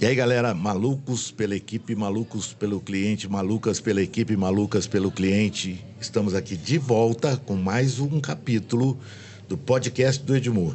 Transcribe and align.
E 0.00 0.06
aí, 0.06 0.14
galera, 0.14 0.52
malucos 0.52 1.30
pela 1.30 1.54
equipe, 1.54 1.94
malucos 1.94 2.52
pelo 2.52 2.80
cliente, 2.80 3.28
malucas 3.28 3.80
pela 3.80 4.02
equipe, 4.02 4.36
malucas 4.36 4.88
pelo 4.88 5.10
cliente. 5.10 5.84
Estamos 6.00 6.34
aqui 6.34 6.56
de 6.56 6.78
volta 6.78 7.36
com 7.36 7.54
mais 7.54 8.00
um 8.00 8.20
capítulo 8.20 8.98
do 9.48 9.56
podcast 9.56 10.20
do 10.24 10.36
Edmur. 10.36 10.74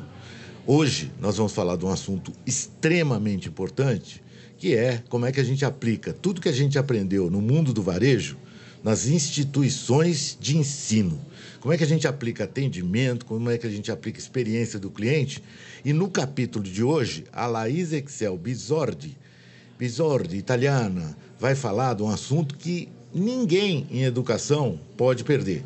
Hoje 0.66 1.12
nós 1.20 1.36
vamos 1.36 1.52
falar 1.52 1.76
de 1.76 1.86
um 1.86 1.90
assunto 1.90 2.32
extremamente 2.46 3.50
importante, 3.50 4.24
que 4.58 4.74
é 4.74 5.04
como 5.10 5.26
é 5.26 5.34
que 5.34 5.42
a 5.42 5.44
gente 5.44 5.66
aplica 5.66 6.14
tudo 6.14 6.40
que 6.40 6.50
a 6.50 6.54
gente 6.54 6.80
aprendeu 6.80 7.30
no 7.30 7.42
mundo 7.42 7.74
do 7.74 7.84
varejo 7.84 8.38
nas 8.84 9.08
instituições 9.08 10.38
de 10.40 10.58
ensino. 10.58 11.20
Como 11.60 11.74
é 11.74 11.78
que 11.78 11.84
a 11.84 11.88
gente 11.88 12.08
aplica 12.08 12.46
atendimento, 12.46 13.26
como 13.26 13.50
é 13.50 13.58
que 13.58 13.68
a 13.68 13.70
gente 13.70 13.92
aplica 13.92 14.18
experiência 14.18 14.80
do 14.80 14.90
cliente. 14.90 15.44
E 15.84 15.92
no 15.92 16.10
capítulo 16.10 16.64
de 16.64 16.84
hoje, 16.84 17.26
a 17.32 17.46
Laís 17.46 17.92
Excel 17.92 18.38
Bisordi, 18.38 19.18
Bisordi, 19.78 20.38
italiana, 20.38 21.18
vai 21.40 21.56
falar 21.56 21.96
de 21.96 22.04
um 22.04 22.10
assunto 22.10 22.56
que 22.56 22.90
ninguém 23.14 23.88
em 23.92 24.04
educação 24.04 24.80
pode 24.96 25.24
perder. 25.24 25.64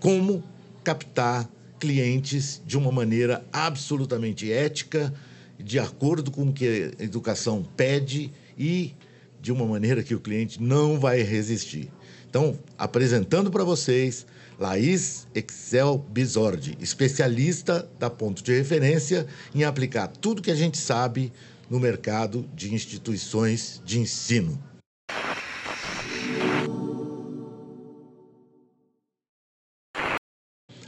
Como 0.00 0.42
captar 0.84 1.48
clientes 1.78 2.60
de 2.66 2.76
uma 2.76 2.90
maneira 2.90 3.44
absolutamente 3.52 4.50
ética, 4.50 5.12
de 5.58 5.78
acordo 5.78 6.30
com 6.30 6.48
o 6.48 6.52
que 6.52 6.92
a 6.98 7.02
educação 7.02 7.66
pede 7.76 8.32
e 8.56 8.94
de 9.40 9.52
uma 9.52 9.66
maneira 9.66 10.02
que 10.02 10.14
o 10.14 10.20
cliente 10.20 10.62
não 10.62 10.98
vai 10.98 11.22
resistir. 11.22 11.90
Então, 12.28 12.58
apresentando 12.76 13.50
para 13.50 13.64
vocês 13.64 14.26
Laís 14.58 15.26
Excel 15.34 15.98
Bisordi, 16.10 16.76
especialista 16.78 17.88
da 17.98 18.10
ponto 18.10 18.42
de 18.42 18.52
referência 18.52 19.26
em 19.54 19.64
aplicar 19.64 20.08
tudo 20.08 20.42
que 20.42 20.50
a 20.50 20.54
gente 20.54 20.76
sabe 20.76 21.32
no 21.70 21.80
mercado 21.80 22.46
de 22.54 22.74
instituições 22.74 23.80
de 23.84 23.98
ensino. 23.98 24.62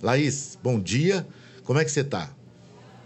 Laís, 0.02 0.58
bom 0.62 0.78
dia. 0.78 1.26
Como 1.64 1.78
é 1.78 1.84
que 1.84 1.90
você 1.90 2.00
está? 2.00 2.34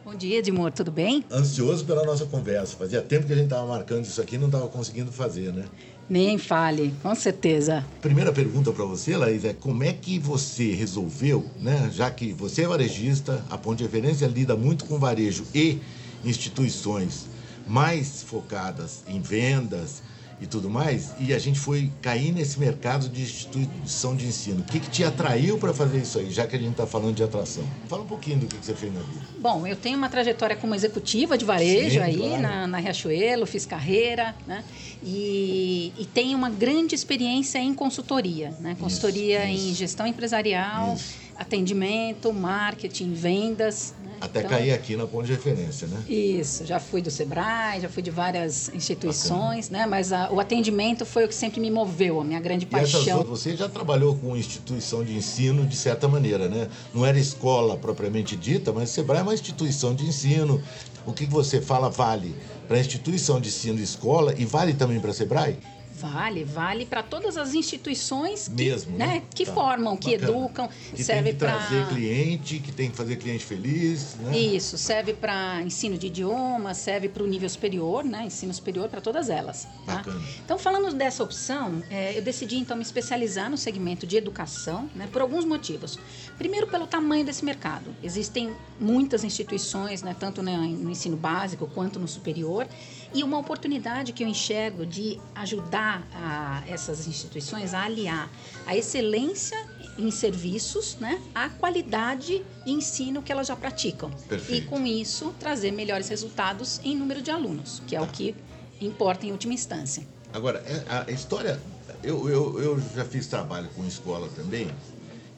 Bom 0.04 0.14
dia, 0.14 0.38
Edmur, 0.38 0.70
tudo 0.70 0.92
bem? 0.92 1.24
Ansioso 1.30 1.84
pela 1.84 2.04
nossa 2.04 2.26
conversa. 2.26 2.76
Fazia 2.76 3.00
tempo 3.00 3.26
que 3.26 3.32
a 3.32 3.36
gente 3.36 3.46
estava 3.46 3.66
marcando 3.66 4.04
isso 4.04 4.20
aqui 4.20 4.36
e 4.36 4.38
não 4.38 4.46
estava 4.46 4.68
conseguindo 4.68 5.10
fazer, 5.10 5.52
né? 5.52 5.64
Nem 6.08 6.36
fale, 6.36 6.94
com 7.02 7.14
certeza. 7.14 7.84
Primeira 8.02 8.32
pergunta 8.32 8.72
para 8.72 8.84
você, 8.84 9.16
Laís, 9.16 9.44
é 9.44 9.54
como 9.54 9.82
é 9.82 9.92
que 9.92 10.18
você 10.18 10.72
resolveu, 10.72 11.48
né? 11.58 11.90
Já 11.92 12.10
que 12.10 12.32
você 12.32 12.62
é 12.62 12.68
varejista, 12.68 13.44
a 13.48 13.56
Ponte 13.56 13.78
de 13.78 13.84
Referência 13.84 14.26
lida 14.26 14.54
muito 14.54 14.84
com 14.84 14.98
varejo 14.98 15.44
e 15.54 15.80
instituições 16.24 17.26
mais 17.66 18.22
focadas 18.22 19.02
em 19.08 19.20
vendas 19.20 20.02
e 20.40 20.46
tudo 20.46 20.68
mais, 20.68 21.12
e 21.18 21.32
a 21.32 21.38
gente 21.38 21.58
foi 21.58 21.90
cair 22.02 22.32
nesse 22.32 22.58
mercado 22.58 23.08
de 23.08 23.22
instituição 23.22 24.16
de 24.16 24.26
ensino. 24.26 24.60
O 24.60 24.64
que, 24.64 24.80
que 24.80 24.90
te 24.90 25.04
atraiu 25.04 25.58
para 25.58 25.72
fazer 25.72 25.98
isso 25.98 26.18
aí, 26.18 26.30
já 26.30 26.46
que 26.46 26.56
a 26.56 26.58
gente 26.58 26.72
está 26.72 26.86
falando 26.86 27.14
de 27.14 27.22
atração? 27.22 27.64
Fala 27.88 28.02
um 28.02 28.06
pouquinho 28.06 28.38
do 28.38 28.46
que, 28.46 28.56
que, 28.56 28.66
você 28.66 28.74
fez 28.74 28.92
na 28.92 29.00
vida. 29.00 29.20
Bom, 29.38 29.66
eu 29.66 29.76
tenho 29.76 29.96
uma 29.96 30.08
trajetória 30.08 30.56
como 30.56 30.74
executiva 30.74 31.38
de 31.38 31.44
varejo 31.44 31.96
Sim, 31.96 31.98
aí 31.98 32.16
claro. 32.16 32.42
na, 32.42 32.66
na 32.66 32.78
Riachuelo, 32.78 33.46
fiz 33.46 33.64
carreira, 33.64 34.34
né? 34.46 34.64
E, 35.02 35.92
e 35.98 36.04
tenho 36.06 36.36
uma 36.36 36.50
grande 36.50 36.94
experiência 36.94 37.58
em 37.58 37.74
consultoria, 37.74 38.54
né? 38.60 38.76
Consultoria 38.78 39.44
isso, 39.44 39.54
isso. 39.54 39.68
em 39.68 39.74
gestão 39.74 40.06
empresarial, 40.06 40.94
isso. 40.94 41.14
atendimento, 41.36 42.32
marketing, 42.32 43.12
vendas, 43.12 43.94
até 44.20 44.40
então, 44.40 44.50
cair 44.50 44.72
aqui 44.72 44.96
na 44.96 45.06
ponte 45.06 45.26
de 45.26 45.32
referência, 45.32 45.86
né? 45.86 46.02
Isso, 46.08 46.64
já 46.64 46.78
fui 46.80 47.02
do 47.02 47.10
Sebrae, 47.10 47.80
já 47.80 47.88
fui 47.88 48.02
de 48.02 48.10
várias 48.10 48.68
instituições, 48.74 49.68
Bacana. 49.68 49.84
né? 49.84 49.90
Mas 49.90 50.12
a, 50.12 50.30
o 50.30 50.40
atendimento 50.40 51.04
foi 51.04 51.24
o 51.24 51.28
que 51.28 51.34
sempre 51.34 51.60
me 51.60 51.70
moveu, 51.70 52.20
a 52.20 52.24
minha 52.24 52.40
grande 52.40 52.66
paixão. 52.66 53.00
E 53.00 53.10
essas, 53.10 53.26
você 53.26 53.56
já 53.56 53.68
trabalhou 53.68 54.16
com 54.16 54.36
instituição 54.36 55.04
de 55.04 55.14
ensino 55.14 55.66
de 55.66 55.76
certa 55.76 56.08
maneira, 56.08 56.48
né? 56.48 56.68
Não 56.92 57.04
era 57.04 57.18
escola 57.18 57.76
propriamente 57.76 58.36
dita, 58.36 58.72
mas 58.72 58.90
o 58.90 58.92
Sebrae 58.92 59.20
é 59.20 59.22
uma 59.22 59.34
instituição 59.34 59.94
de 59.94 60.04
ensino. 60.04 60.62
O 61.06 61.12
que 61.12 61.26
você 61.26 61.60
fala 61.60 61.90
vale 61.90 62.34
para 62.66 62.78
instituição 62.78 63.40
de 63.40 63.48
ensino 63.48 63.76
de 63.76 63.82
escola 63.82 64.34
e 64.38 64.44
vale 64.44 64.72
também 64.72 64.98
para 64.98 65.10
a 65.10 65.14
Sebrae? 65.14 65.58
Vale, 65.96 66.44
vale 66.44 66.84
para 66.84 67.02
todas 67.02 67.36
as 67.36 67.54
instituições 67.54 68.48
que, 68.48 68.64
Mesmo, 68.64 68.96
né? 68.96 69.06
né? 69.06 69.22
que 69.32 69.46
tá. 69.46 69.52
formam, 69.52 69.96
que 69.96 70.18
Bacana. 70.18 70.38
educam, 70.38 70.68
que 70.94 71.04
serve 71.04 71.32
para 71.34 71.56
trazer 71.56 71.86
cliente, 71.88 72.58
que 72.58 72.72
tem 72.72 72.90
que 72.90 72.96
fazer 72.96 73.16
cliente 73.16 73.44
feliz, 73.44 74.16
né? 74.16 74.36
Isso, 74.36 74.76
serve 74.76 75.12
para 75.14 75.62
ensino 75.62 75.96
de 75.96 76.08
idioma, 76.08 76.74
serve 76.74 77.08
para 77.08 77.22
o 77.22 77.26
nível 77.26 77.48
superior, 77.48 78.04
né? 78.04 78.24
Ensino 78.24 78.52
superior 78.52 78.88
para 78.88 79.00
todas 79.00 79.30
elas. 79.30 79.68
Tá? 79.86 80.04
Então, 80.44 80.58
falando 80.58 80.94
dessa 80.94 81.22
opção, 81.22 81.82
é, 81.90 82.18
eu 82.18 82.22
decidi 82.22 82.56
então 82.56 82.76
me 82.76 82.82
especializar 82.82 83.48
no 83.48 83.56
segmento 83.56 84.06
de 84.06 84.16
educação, 84.16 84.90
né? 84.94 85.08
Por 85.12 85.22
alguns 85.22 85.44
motivos. 85.44 85.98
Primeiro, 86.36 86.66
pelo 86.66 86.86
tamanho 86.86 87.24
desse 87.24 87.44
mercado. 87.44 87.94
Existem 88.02 88.52
muitas 88.80 89.22
instituições, 89.22 90.02
né? 90.02 90.14
Tanto 90.18 90.42
no 90.42 90.90
ensino 90.90 91.16
básico 91.16 91.68
quanto 91.72 91.98
no 92.00 92.08
superior 92.08 92.66
e 93.14 93.22
uma 93.22 93.38
oportunidade 93.38 94.12
que 94.12 94.24
eu 94.24 94.28
enxergo 94.28 94.84
de 94.84 95.20
ajudar 95.36 96.06
a, 96.12 96.62
essas 96.66 97.06
instituições 97.06 97.72
a 97.72 97.84
aliar 97.84 98.28
a 98.66 98.76
excelência 98.76 99.56
em 99.96 100.10
serviços, 100.10 100.96
né, 100.96 101.22
à 101.32 101.48
qualidade 101.48 102.44
de 102.64 102.70
ensino 102.72 103.22
que 103.22 103.30
elas 103.30 103.46
já 103.46 103.54
praticam. 103.54 104.10
Perfeito. 104.28 104.64
E 104.64 104.66
com 104.66 104.84
isso 104.84 105.32
trazer 105.38 105.70
melhores 105.70 106.08
resultados 106.08 106.80
em 106.82 106.96
número 106.96 107.22
de 107.22 107.30
alunos, 107.30 107.80
que 107.86 107.94
é 107.94 108.00
tá. 108.00 108.04
o 108.04 108.08
que 108.08 108.34
importa 108.80 109.24
em 109.24 109.30
última 109.30 109.54
instância. 109.54 110.04
Agora, 110.32 110.58
é, 110.66 111.04
a 111.06 111.10
história, 111.12 111.60
eu, 112.02 112.28
eu, 112.28 112.60
eu 112.60 112.82
já 112.96 113.04
fiz 113.04 113.28
trabalho 113.28 113.68
com 113.76 113.86
escola 113.86 114.28
também. 114.34 114.68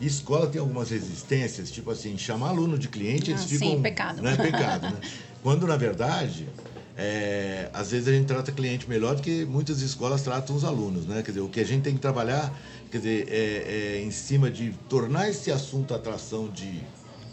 E 0.00 0.06
escola 0.06 0.47
tem 0.47 0.60
algumas 0.60 0.91
resistências, 0.91 1.70
tipo 1.70 1.91
assim, 1.91 2.16
chamar 2.16 2.48
aluno 2.48 2.78
de 2.78 2.88
cliente, 2.88 3.31
eles 3.31 3.43
ah, 3.43 3.48
ficam. 3.48 3.69
Sim, 3.69 3.82
pecado. 3.82 4.22
Não 4.22 4.31
é 4.31 4.37
pecado, 4.37 4.84
né? 4.84 5.00
Quando, 5.43 5.66
na 5.66 5.76
verdade, 5.76 6.48
é, 6.96 7.68
às 7.74 7.90
vezes 7.90 8.08
a 8.08 8.12
gente 8.12 8.26
trata 8.26 8.50
cliente 8.50 8.88
melhor 8.88 9.14
do 9.14 9.22
que 9.22 9.44
muitas 9.44 9.82
escolas 9.82 10.22
tratam 10.22 10.56
os 10.56 10.64
alunos, 10.64 11.06
né? 11.06 11.22
Quer 11.22 11.32
dizer, 11.32 11.42
o 11.42 11.48
que 11.48 11.60
a 11.60 11.64
gente 11.64 11.82
tem 11.82 11.94
que 11.94 12.00
trabalhar, 12.00 12.52
quer 12.90 12.98
dizer, 12.98 13.28
é, 13.28 13.98
é 13.98 14.02
em 14.02 14.10
cima 14.10 14.50
de 14.50 14.72
tornar 14.88 15.28
esse 15.28 15.52
assunto 15.52 15.94
atração 15.94 16.48
de 16.48 16.80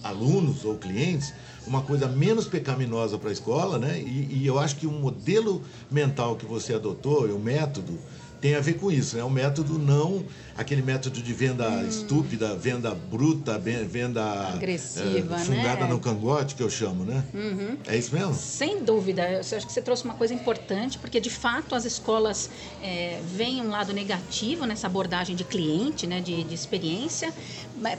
alunos 0.04 0.66
ou 0.66 0.76
clientes 0.76 1.34
uma 1.66 1.82
coisa 1.82 2.08
menos 2.08 2.46
pecaminosa 2.46 3.18
para 3.18 3.30
a 3.30 3.34
escola, 3.34 3.80
né? 3.80 4.00
E, 4.00 4.40
e 4.42 4.48
eu 4.48 4.60
acho 4.60 4.76
que 4.76 4.86
um 4.86 5.00
modelo 5.00 5.62
mental 5.90 6.36
que 6.36 6.46
você 6.46 6.74
adotou, 6.74 7.26
o 7.26 7.36
um 7.36 7.40
método, 7.40 7.98
tem 8.44 8.56
a 8.56 8.60
ver 8.60 8.74
com 8.74 8.92
isso, 8.92 9.16
né? 9.16 9.24
Um 9.24 9.30
método 9.30 9.80
não 9.80 10.26
aquele 10.56 10.82
método 10.82 11.22
de 11.22 11.34
venda 11.34 11.68
hum. 11.70 11.88
estúpida, 11.88 12.56
venda 12.56 12.94
bruta, 12.94 13.58
venda 13.58 14.22
agressiva, 14.50 15.36
é, 15.36 15.40
fungada 15.40 15.86
né? 15.86 15.88
no 15.88 16.00
cangote 16.00 16.56
que 16.56 16.62
eu 16.62 16.70
chamo, 16.70 17.04
né? 17.04 17.24
Uhum. 17.34 17.78
É 17.88 17.98
isso 17.98 18.14
mesmo? 18.14 18.34
Sem 18.34 18.84
dúvida. 18.84 19.30
Eu 19.32 19.40
acho 19.40 19.66
que 19.66 19.72
você 19.72 19.82
trouxe 19.82 20.04
uma 20.04 20.14
coisa 20.14 20.34
importante, 20.34 20.98
porque 21.00 21.20
de 21.20 21.30
fato 21.30 21.74
as 21.74 21.86
escolas 21.86 22.50
é, 22.82 23.20
veem 23.34 23.62
um 23.62 23.70
lado 23.70 23.94
negativo 23.94 24.66
nessa 24.66 24.88
abordagem 24.88 25.36
de 25.36 25.44
cliente, 25.44 26.06
né, 26.06 26.20
de, 26.20 26.44
de 26.44 26.54
experiência, 26.54 27.34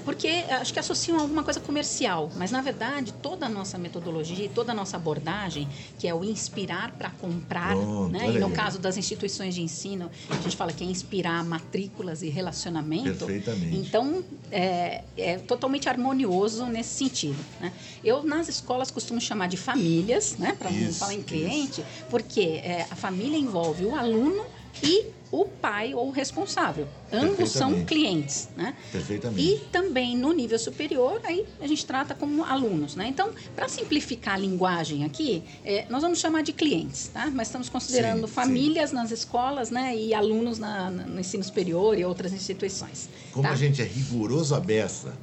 porque 0.05 0.29
acho 0.49 0.73
que 0.73 0.79
associam 0.79 1.19
a 1.19 1.23
alguma 1.23 1.43
coisa 1.43 1.59
comercial, 1.59 2.31
mas 2.37 2.51
na 2.51 2.61
verdade 2.61 3.13
toda 3.15 3.47
a 3.47 3.49
nossa 3.49 3.77
metodologia, 3.79 4.49
toda 4.55 4.73
a 4.73 4.75
nossa 4.75 4.97
abordagem, 4.97 5.69
que 5.99 6.07
é 6.07 6.15
o 6.15 6.23
inspirar 6.23 6.93
para 6.93 7.11
comprar, 7.11 7.75
Pronto, 7.75 8.13
né? 8.13 8.31
E 8.31 8.39
no 8.39 8.51
caso 8.51 8.79
das 8.79 8.97
instituições 8.97 9.55
de 9.55 9.63
ensino, 9.63 10.11
a 10.39 10.43
gente 10.43 10.57
fala 10.57 10.73
que 10.73 10.85
é 10.85 10.87
inspirar 10.87 11.45
matrículas 11.45 12.23
e 12.23 12.29
relacionamento. 12.29 13.27
Perfeitamente. 13.27 13.77
Então, 13.77 14.25
é, 14.51 15.05
é 15.17 15.39
totalmente 15.39 15.89
harmonioso 15.89 16.67
nesse 16.67 16.97
sentido. 16.97 17.39
Né? 17.61 17.73
Eu, 18.03 18.23
nas 18.23 18.49
escolas, 18.49 18.91
costumo 18.91 19.21
chamar 19.21 19.49
de 19.49 19.57
famílias, 19.57 20.37
né? 20.39 20.57
para 20.59 20.71
não 20.71 20.93
falar 20.93 21.15
em 21.15 21.23
cliente, 21.23 21.81
isso. 21.81 21.85
porque 22.11 22.41
é, 22.41 22.87
a 22.91 22.97
família 22.97 23.39
envolve 23.39 23.85
o 23.85 23.95
aluno 23.95 24.45
e 24.83 25.07
o 25.31 25.47
pai 25.47 25.95
ou 25.95 26.09
o 26.09 26.11
responsável. 26.11 26.87
Ambos 27.13 27.51
são 27.51 27.85
clientes, 27.85 28.49
né? 28.57 28.77
Perfeitamente. 28.93 29.43
E 29.43 29.59
também 29.73 30.17
no 30.17 30.33
nível 30.33 30.59
superior, 30.59 31.21
aí 31.25 31.45
a 31.61 31.67
gente 31.67 31.85
trata 31.85 32.15
como 32.15 32.45
alunos, 32.45 32.95
né? 32.95 33.09
Então, 33.09 33.33
para 33.55 33.69
simplificar 33.69 34.35
a 34.35 34.39
linguagem 34.39 35.05
aqui, 35.05 35.43
é, 35.65 35.87
nós 35.91 36.03
vamos 36.03 36.21
chamar 36.21 36.43
de 36.43 36.53
clientes, 36.53 37.09
tá? 37.09 37.31
Mas 37.33 37.49
estamos 37.49 37.69
considerando 37.69 38.29
sim, 38.29 38.33
famílias 38.33 38.91
sim. 38.91 38.97
nas 38.97 39.11
escolas, 39.11 39.71
né? 39.71 39.97
E 39.97 40.15
alunos 40.15 40.59
na, 40.59 40.91
no 40.91 41.19
ensino 41.19 41.43
superior 41.43 41.99
e 41.99 42.05
outras 42.05 42.33
instituições. 42.33 43.09
Como 43.33 43.43
tá? 43.43 43.53
a 43.53 43.57
gente 43.57 43.83
é 43.83 43.85
rigoroso 43.85 44.55
a 44.55 44.61
beça 44.61 45.15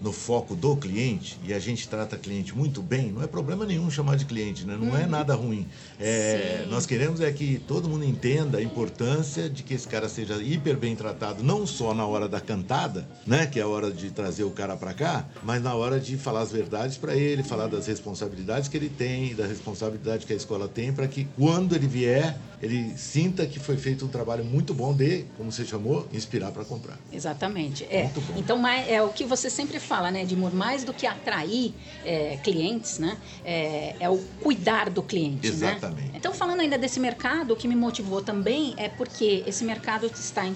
no 0.00 0.12
foco 0.12 0.54
do 0.54 0.76
cliente 0.76 1.38
e 1.44 1.52
a 1.52 1.58
gente 1.58 1.88
trata 1.88 2.16
cliente 2.16 2.56
muito 2.56 2.80
bem, 2.80 3.12
não 3.12 3.22
é 3.22 3.26
problema 3.26 3.66
nenhum 3.66 3.90
chamar 3.90 4.16
de 4.16 4.24
cliente, 4.24 4.66
né? 4.66 4.76
não 4.80 4.96
é 4.96 5.02
uhum. 5.02 5.10
nada 5.10 5.34
ruim. 5.34 5.66
É, 5.98 6.66
nós 6.70 6.86
queremos 6.86 7.20
é 7.20 7.30
que 7.30 7.60
todo 7.66 7.88
mundo 7.88 8.04
entenda 8.04 8.58
a 8.58 8.62
importância 8.62 9.48
de 9.48 9.62
que 9.62 9.74
esse 9.74 9.86
cara 9.86 10.08
seja 10.08 10.36
hiper 10.42 10.76
bem 10.76 10.96
tratado, 10.96 11.42
não 11.42 11.66
só 11.66 11.92
na 11.92 12.06
hora 12.06 12.28
da 12.28 12.40
cantada, 12.40 13.06
né, 13.26 13.46
que 13.46 13.58
é 13.58 13.62
a 13.62 13.68
hora 13.68 13.90
de 13.90 14.10
trazer 14.10 14.44
o 14.44 14.50
cara 14.50 14.76
para 14.76 14.94
cá, 14.94 15.26
mas 15.42 15.62
na 15.62 15.74
hora 15.74 16.00
de 16.00 16.16
falar 16.16 16.40
as 16.40 16.52
verdades 16.52 16.96
para 16.96 17.14
ele, 17.14 17.42
falar 17.42 17.66
das 17.66 17.86
responsabilidades 17.86 18.68
que 18.68 18.76
ele 18.76 18.88
tem, 18.88 19.34
da 19.34 19.46
responsabilidade 19.46 20.26
que 20.26 20.32
a 20.32 20.36
escola 20.36 20.68
tem, 20.68 20.92
para 20.92 21.06
que 21.06 21.28
quando 21.36 21.74
ele 21.74 21.86
vier, 21.86 22.38
ele 22.62 22.96
sinta 22.96 23.46
que 23.46 23.58
foi 23.58 23.76
feito 23.76 24.04
um 24.04 24.08
trabalho 24.08 24.44
muito 24.44 24.74
bom 24.74 24.94
de, 24.94 25.24
como 25.36 25.50
você 25.50 25.64
chamou, 25.64 26.06
inspirar 26.12 26.52
para 26.52 26.64
comprar. 26.64 26.98
Exatamente. 27.12 27.84
É. 27.84 28.10
Então, 28.36 28.66
é 28.66 29.02
o 29.02 29.08
que 29.08 29.24
você 29.24 29.48
sempre 29.48 29.78
fala, 29.90 30.08
né, 30.12 30.22
Edmur? 30.22 30.54
Mais 30.54 30.84
do 30.84 30.94
que 30.94 31.04
atrair 31.04 31.74
é, 32.04 32.38
clientes, 32.44 33.00
né, 33.00 33.16
é, 33.44 33.96
é, 33.98 34.08
o 34.08 34.18
cuidar 34.40 34.88
do 34.88 35.02
cliente. 35.02 35.48
Né? 35.48 35.52
Exatamente. 35.52 36.08
Né? 36.12 36.14
Então, 36.14 36.32
falando 36.32 36.60
ainda 36.60 36.78
desse 36.78 37.00
mercado, 37.00 37.54
o 37.54 37.56
que 37.56 37.66
me 37.66 37.74
motivou 37.74 38.22
também 38.22 38.72
é 38.76 38.88
porque 38.88 39.42
esse 39.48 39.64
mercado 39.64 40.06
está 40.06 40.46
em 40.46 40.54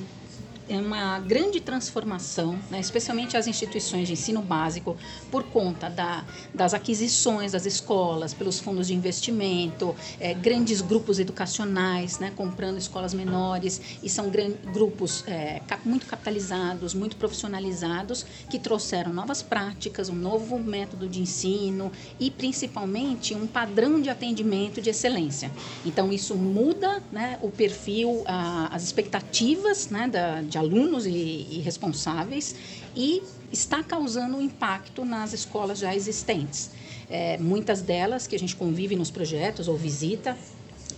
uma 0.69 1.19
grande 1.19 1.61
transformação, 1.61 2.59
né, 2.71 2.81
especialmente 2.81 3.37
as 3.37 3.47
instituições 3.47 4.07
de 4.07 4.15
ensino 4.15 4.43
básico, 4.43 4.97
por 5.31 5.45
conta 5.45 5.89
da, 5.89 6.25
das 6.55 6.75
aquisições 6.75 7.53
das 7.53 7.67
escolas, 7.67 8.33
pelos 8.33 8.59
fundos 8.59 8.87
de 8.87 8.95
investimento, 8.95 9.95
é, 10.19 10.35
grandes 10.35 10.81
grupos 10.81 11.19
educacionais 11.19 12.19
né, 12.19 12.33
comprando 12.35 12.79
escolas 12.79 13.13
menores, 13.15 13.81
e 14.03 14.09
são 14.09 14.31
grupos 14.73 15.25
é, 15.27 15.61
muito 15.85 16.07
capitalizados, 16.07 16.95
muito 16.95 17.17
profissionalizados, 17.17 18.25
que 18.51 18.59
trouxeram 18.59 19.13
novas 19.13 19.43
práticas, 19.43 20.09
um 20.09 20.15
novo 20.15 20.59
método 20.59 21.09
de 21.09 21.21
ensino 21.21 21.93
e, 22.19 22.31
principalmente, 22.31 23.35
um 23.35 23.47
padrão 23.47 24.01
de 24.01 24.09
atendimento 24.09 24.81
de 24.81 24.91
excelência. 24.91 25.51
Então, 25.85 26.13
isso 26.13 26.35
muda 26.35 27.03
né, 27.13 27.39
o 27.43 27.51
perfil, 27.51 28.23
a, 28.27 28.75
as 28.75 28.83
expectativas 28.83 29.89
né, 29.89 30.09
da, 30.09 30.41
de 30.55 30.59
alunos 30.59 31.05
e, 31.05 31.11
e 31.11 31.61
responsáveis 31.65 32.55
e 32.95 33.23
está 33.53 33.83
causando 33.83 34.37
um 34.37 34.41
impacto 34.41 35.05
nas 35.05 35.33
escolas 35.33 35.81
já 35.81 35.95
existentes. 35.95 36.71
É, 37.11 37.37
muitas 37.39 37.83
delas 37.83 38.27
que 38.27 38.37
a 38.37 38.39
gente 38.39 38.55
convive 38.55 38.95
nos 38.95 39.11
projetos 39.11 39.67
ou 39.67 39.77
visita 39.77 40.37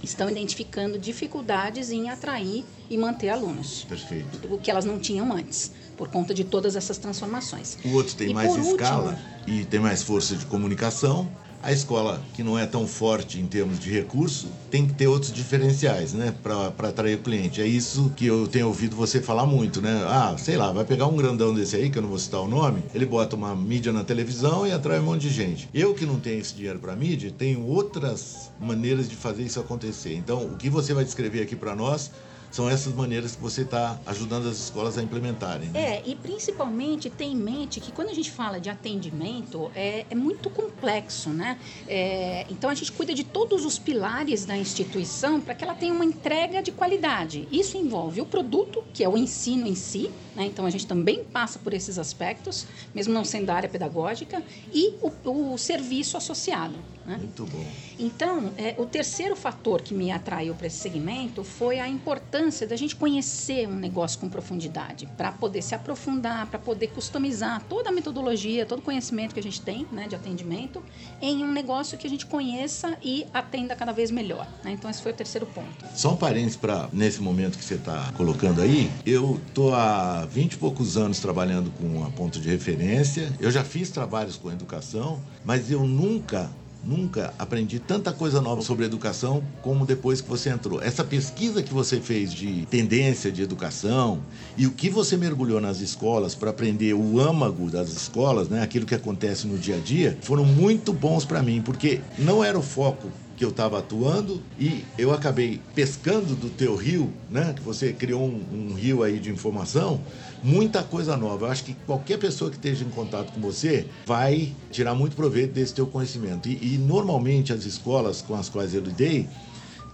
estão 0.02 0.28
identificando 0.28 0.98
dificuldades 0.98 1.90
em 1.90 2.10
atrair 2.10 2.64
e 2.90 2.98
manter 2.98 3.30
alunos. 3.30 3.84
Perfeito. 3.88 4.46
O 4.52 4.58
que 4.58 4.70
elas 4.70 4.84
não 4.84 4.98
tinham 4.98 5.32
antes, 5.32 5.72
por 5.96 6.08
conta 6.08 6.34
de 6.34 6.44
todas 6.44 6.76
essas 6.76 6.98
transformações. 6.98 7.78
O 7.82 7.94
outro 7.94 8.14
tem 8.14 8.30
e 8.30 8.34
mais 8.34 8.54
escala 8.54 9.12
último, 9.12 9.58
e 9.58 9.64
tem 9.64 9.80
mais 9.80 10.02
força 10.02 10.36
de 10.36 10.44
comunicação 10.46 11.28
a 11.62 11.72
escola, 11.72 12.22
que 12.34 12.42
não 12.42 12.58
é 12.58 12.66
tão 12.66 12.86
forte 12.86 13.40
em 13.40 13.46
termos 13.46 13.78
de 13.78 13.90
recurso, 13.90 14.48
tem 14.70 14.86
que 14.86 14.94
ter 14.94 15.06
outros 15.06 15.32
diferenciais, 15.32 16.12
né, 16.12 16.34
para 16.42 16.88
atrair 16.88 17.16
o 17.16 17.22
cliente. 17.22 17.60
É 17.60 17.66
isso 17.66 18.12
que 18.16 18.26
eu 18.26 18.46
tenho 18.46 18.68
ouvido 18.68 18.94
você 18.94 19.20
falar 19.20 19.46
muito, 19.46 19.80
né? 19.80 20.04
Ah, 20.06 20.34
sei 20.38 20.56
lá, 20.56 20.72
vai 20.72 20.84
pegar 20.84 21.06
um 21.06 21.16
grandão 21.16 21.54
desse 21.54 21.76
aí, 21.76 21.90
que 21.90 21.98
eu 21.98 22.02
não 22.02 22.08
vou 22.08 22.18
citar 22.18 22.40
o 22.40 22.48
nome, 22.48 22.82
ele 22.94 23.06
bota 23.06 23.36
uma 23.36 23.54
mídia 23.54 23.92
na 23.92 24.04
televisão 24.04 24.66
e 24.66 24.72
atrai 24.72 25.00
um 25.00 25.04
monte 25.04 25.22
de 25.22 25.30
gente. 25.30 25.68
Eu 25.74 25.94
que 25.94 26.06
não 26.06 26.20
tenho 26.20 26.40
esse 26.40 26.54
dinheiro 26.54 26.78
para 26.78 26.94
mídia, 26.94 27.32
tenho 27.36 27.64
outras 27.66 28.50
maneiras 28.60 29.08
de 29.08 29.16
fazer 29.16 29.42
isso 29.42 29.58
acontecer. 29.58 30.14
Então, 30.14 30.44
o 30.44 30.56
que 30.56 30.70
você 30.70 30.94
vai 30.94 31.04
descrever 31.04 31.42
aqui 31.42 31.56
para 31.56 31.74
nós 31.74 32.10
são 32.56 32.70
essas 32.70 32.94
maneiras 32.94 33.36
que 33.36 33.42
você 33.42 33.60
está 33.62 34.00
ajudando 34.06 34.48
as 34.48 34.56
escolas 34.56 34.96
a 34.96 35.02
implementarem. 35.02 35.68
Né? 35.68 35.98
É, 35.98 36.02
e 36.06 36.16
principalmente 36.16 37.10
tem 37.10 37.32
em 37.32 37.36
mente 37.36 37.80
que 37.80 37.92
quando 37.92 38.08
a 38.08 38.14
gente 38.14 38.30
fala 38.30 38.58
de 38.58 38.70
atendimento, 38.70 39.70
é, 39.74 40.06
é 40.08 40.14
muito 40.14 40.48
complexo, 40.48 41.28
né? 41.28 41.58
É, 41.86 42.46
então 42.48 42.70
a 42.70 42.74
gente 42.74 42.90
cuida 42.92 43.12
de 43.12 43.24
todos 43.24 43.66
os 43.66 43.78
pilares 43.78 44.46
da 44.46 44.56
instituição 44.56 45.38
para 45.38 45.54
que 45.54 45.64
ela 45.64 45.74
tenha 45.74 45.92
uma 45.92 46.04
entrega 46.04 46.62
de 46.62 46.72
qualidade. 46.72 47.46
Isso 47.52 47.76
envolve 47.76 48.22
o 48.22 48.26
produto, 48.26 48.82
que 48.94 49.04
é 49.04 49.08
o 49.08 49.18
ensino 49.18 49.66
em 49.66 49.74
si, 49.74 50.10
né? 50.36 50.44
Então, 50.44 50.66
a 50.66 50.70
gente 50.70 50.86
também 50.86 51.24
passa 51.24 51.58
por 51.58 51.72
esses 51.72 51.98
aspectos, 51.98 52.66
mesmo 52.94 53.14
não 53.14 53.24
sendo 53.24 53.46
da 53.46 53.54
área 53.54 53.68
pedagógica, 53.68 54.42
e 54.72 54.94
o, 55.00 55.54
o 55.54 55.56
serviço 55.56 56.16
associado. 56.18 56.74
Né? 57.06 57.16
Muito 57.16 57.46
bom. 57.46 57.64
Então, 57.98 58.52
é, 58.58 58.74
o 58.76 58.84
terceiro 58.84 59.34
fator 59.34 59.80
que 59.80 59.94
me 59.94 60.10
atraiu 60.10 60.54
para 60.54 60.66
esse 60.66 60.76
segmento 60.76 61.42
foi 61.42 61.80
a 61.80 61.88
importância 61.88 62.45
da 62.66 62.76
gente 62.76 62.94
conhecer 62.94 63.68
um 63.68 63.74
negócio 63.74 64.18
com 64.18 64.28
profundidade, 64.28 65.08
para 65.16 65.32
poder 65.32 65.62
se 65.62 65.74
aprofundar, 65.74 66.46
para 66.46 66.58
poder 66.58 66.88
customizar 66.88 67.62
toda 67.68 67.88
a 67.88 67.92
metodologia, 67.92 68.64
todo 68.64 68.78
o 68.78 68.82
conhecimento 68.82 69.34
que 69.34 69.40
a 69.40 69.42
gente 69.42 69.60
tem 69.60 69.86
né, 69.90 70.06
de 70.06 70.14
atendimento 70.14 70.82
em 71.20 71.42
um 71.42 71.52
negócio 71.52 71.98
que 71.98 72.06
a 72.06 72.10
gente 72.10 72.26
conheça 72.26 72.96
e 73.02 73.26
atenda 73.34 73.74
cada 73.74 73.92
vez 73.92 74.10
melhor. 74.10 74.46
Né? 74.62 74.72
Então, 74.72 74.90
esse 74.90 75.02
foi 75.02 75.12
o 75.12 75.14
terceiro 75.14 75.46
ponto. 75.46 75.84
Só 75.94 76.12
um 76.12 76.16
parênteses 76.16 76.56
para, 76.56 76.88
nesse 76.92 77.20
momento 77.20 77.58
que 77.58 77.64
você 77.64 77.74
está 77.74 78.12
colocando 78.16 78.60
aí, 78.62 78.90
eu 79.04 79.40
estou 79.48 79.74
há 79.74 80.24
20 80.26 80.52
e 80.52 80.56
poucos 80.56 80.96
anos 80.96 81.18
trabalhando 81.18 81.70
com 81.72 82.04
a 82.04 82.10
ponto 82.10 82.40
de 82.40 82.48
referência. 82.48 83.32
Eu 83.40 83.50
já 83.50 83.64
fiz 83.64 83.90
trabalhos 83.90 84.36
com 84.36 84.50
educação, 84.50 85.20
mas 85.44 85.70
eu 85.70 85.84
nunca 85.84 86.50
nunca 86.86 87.34
aprendi 87.38 87.78
tanta 87.78 88.12
coisa 88.12 88.40
nova 88.40 88.62
sobre 88.62 88.84
educação 88.84 89.42
como 89.60 89.84
depois 89.84 90.20
que 90.20 90.28
você 90.28 90.50
entrou. 90.50 90.80
Essa 90.80 91.02
pesquisa 91.02 91.62
que 91.62 91.74
você 91.74 92.00
fez 92.00 92.32
de 92.32 92.66
tendência 92.66 93.32
de 93.32 93.42
educação 93.42 94.22
e 94.56 94.66
o 94.66 94.70
que 94.70 94.88
você 94.88 95.16
mergulhou 95.16 95.60
nas 95.60 95.80
escolas 95.80 96.34
para 96.34 96.50
aprender 96.50 96.94
o 96.94 97.20
âmago 97.20 97.70
das 97.70 97.90
escolas, 97.90 98.48
né, 98.48 98.62
aquilo 98.62 98.86
que 98.86 98.94
acontece 98.94 99.46
no 99.46 99.58
dia 99.58 99.76
a 99.76 99.80
dia, 99.80 100.16
foram 100.22 100.44
muito 100.44 100.92
bons 100.92 101.24
para 101.24 101.42
mim, 101.42 101.60
porque 101.60 102.00
não 102.18 102.44
era 102.44 102.58
o 102.58 102.62
foco 102.62 103.10
que 103.36 103.44
eu 103.44 103.50
estava 103.50 103.78
atuando 103.78 104.42
e 104.58 104.82
eu 104.96 105.12
acabei 105.12 105.60
pescando 105.74 106.34
do 106.34 106.48
teu 106.48 106.74
rio, 106.74 107.12
né? 107.30 107.52
Que 107.54 107.62
você 107.62 107.92
criou 107.92 108.22
um, 108.22 108.70
um, 108.70 108.74
rio 108.74 109.02
aí 109.02 109.18
de 109.18 109.30
informação, 109.30 110.00
muita 110.42 110.82
coisa 110.82 111.16
nova. 111.16 111.46
Eu 111.46 111.50
acho 111.50 111.64
que 111.64 111.74
qualquer 111.86 112.18
pessoa 112.18 112.50
que 112.50 112.56
esteja 112.56 112.84
em 112.84 112.90
contato 112.90 113.32
com 113.32 113.40
você 113.40 113.86
vai 114.06 114.54
tirar 114.70 114.94
muito 114.94 115.14
proveito 115.14 115.52
desse 115.52 115.74
teu 115.74 115.86
conhecimento. 115.86 116.48
E, 116.48 116.74
e 116.74 116.78
normalmente 116.78 117.52
as 117.52 117.64
escolas 117.64 118.22
com 118.22 118.34
as 118.34 118.48
quais 118.48 118.74
eu 118.74 118.80
lidei 118.80 119.28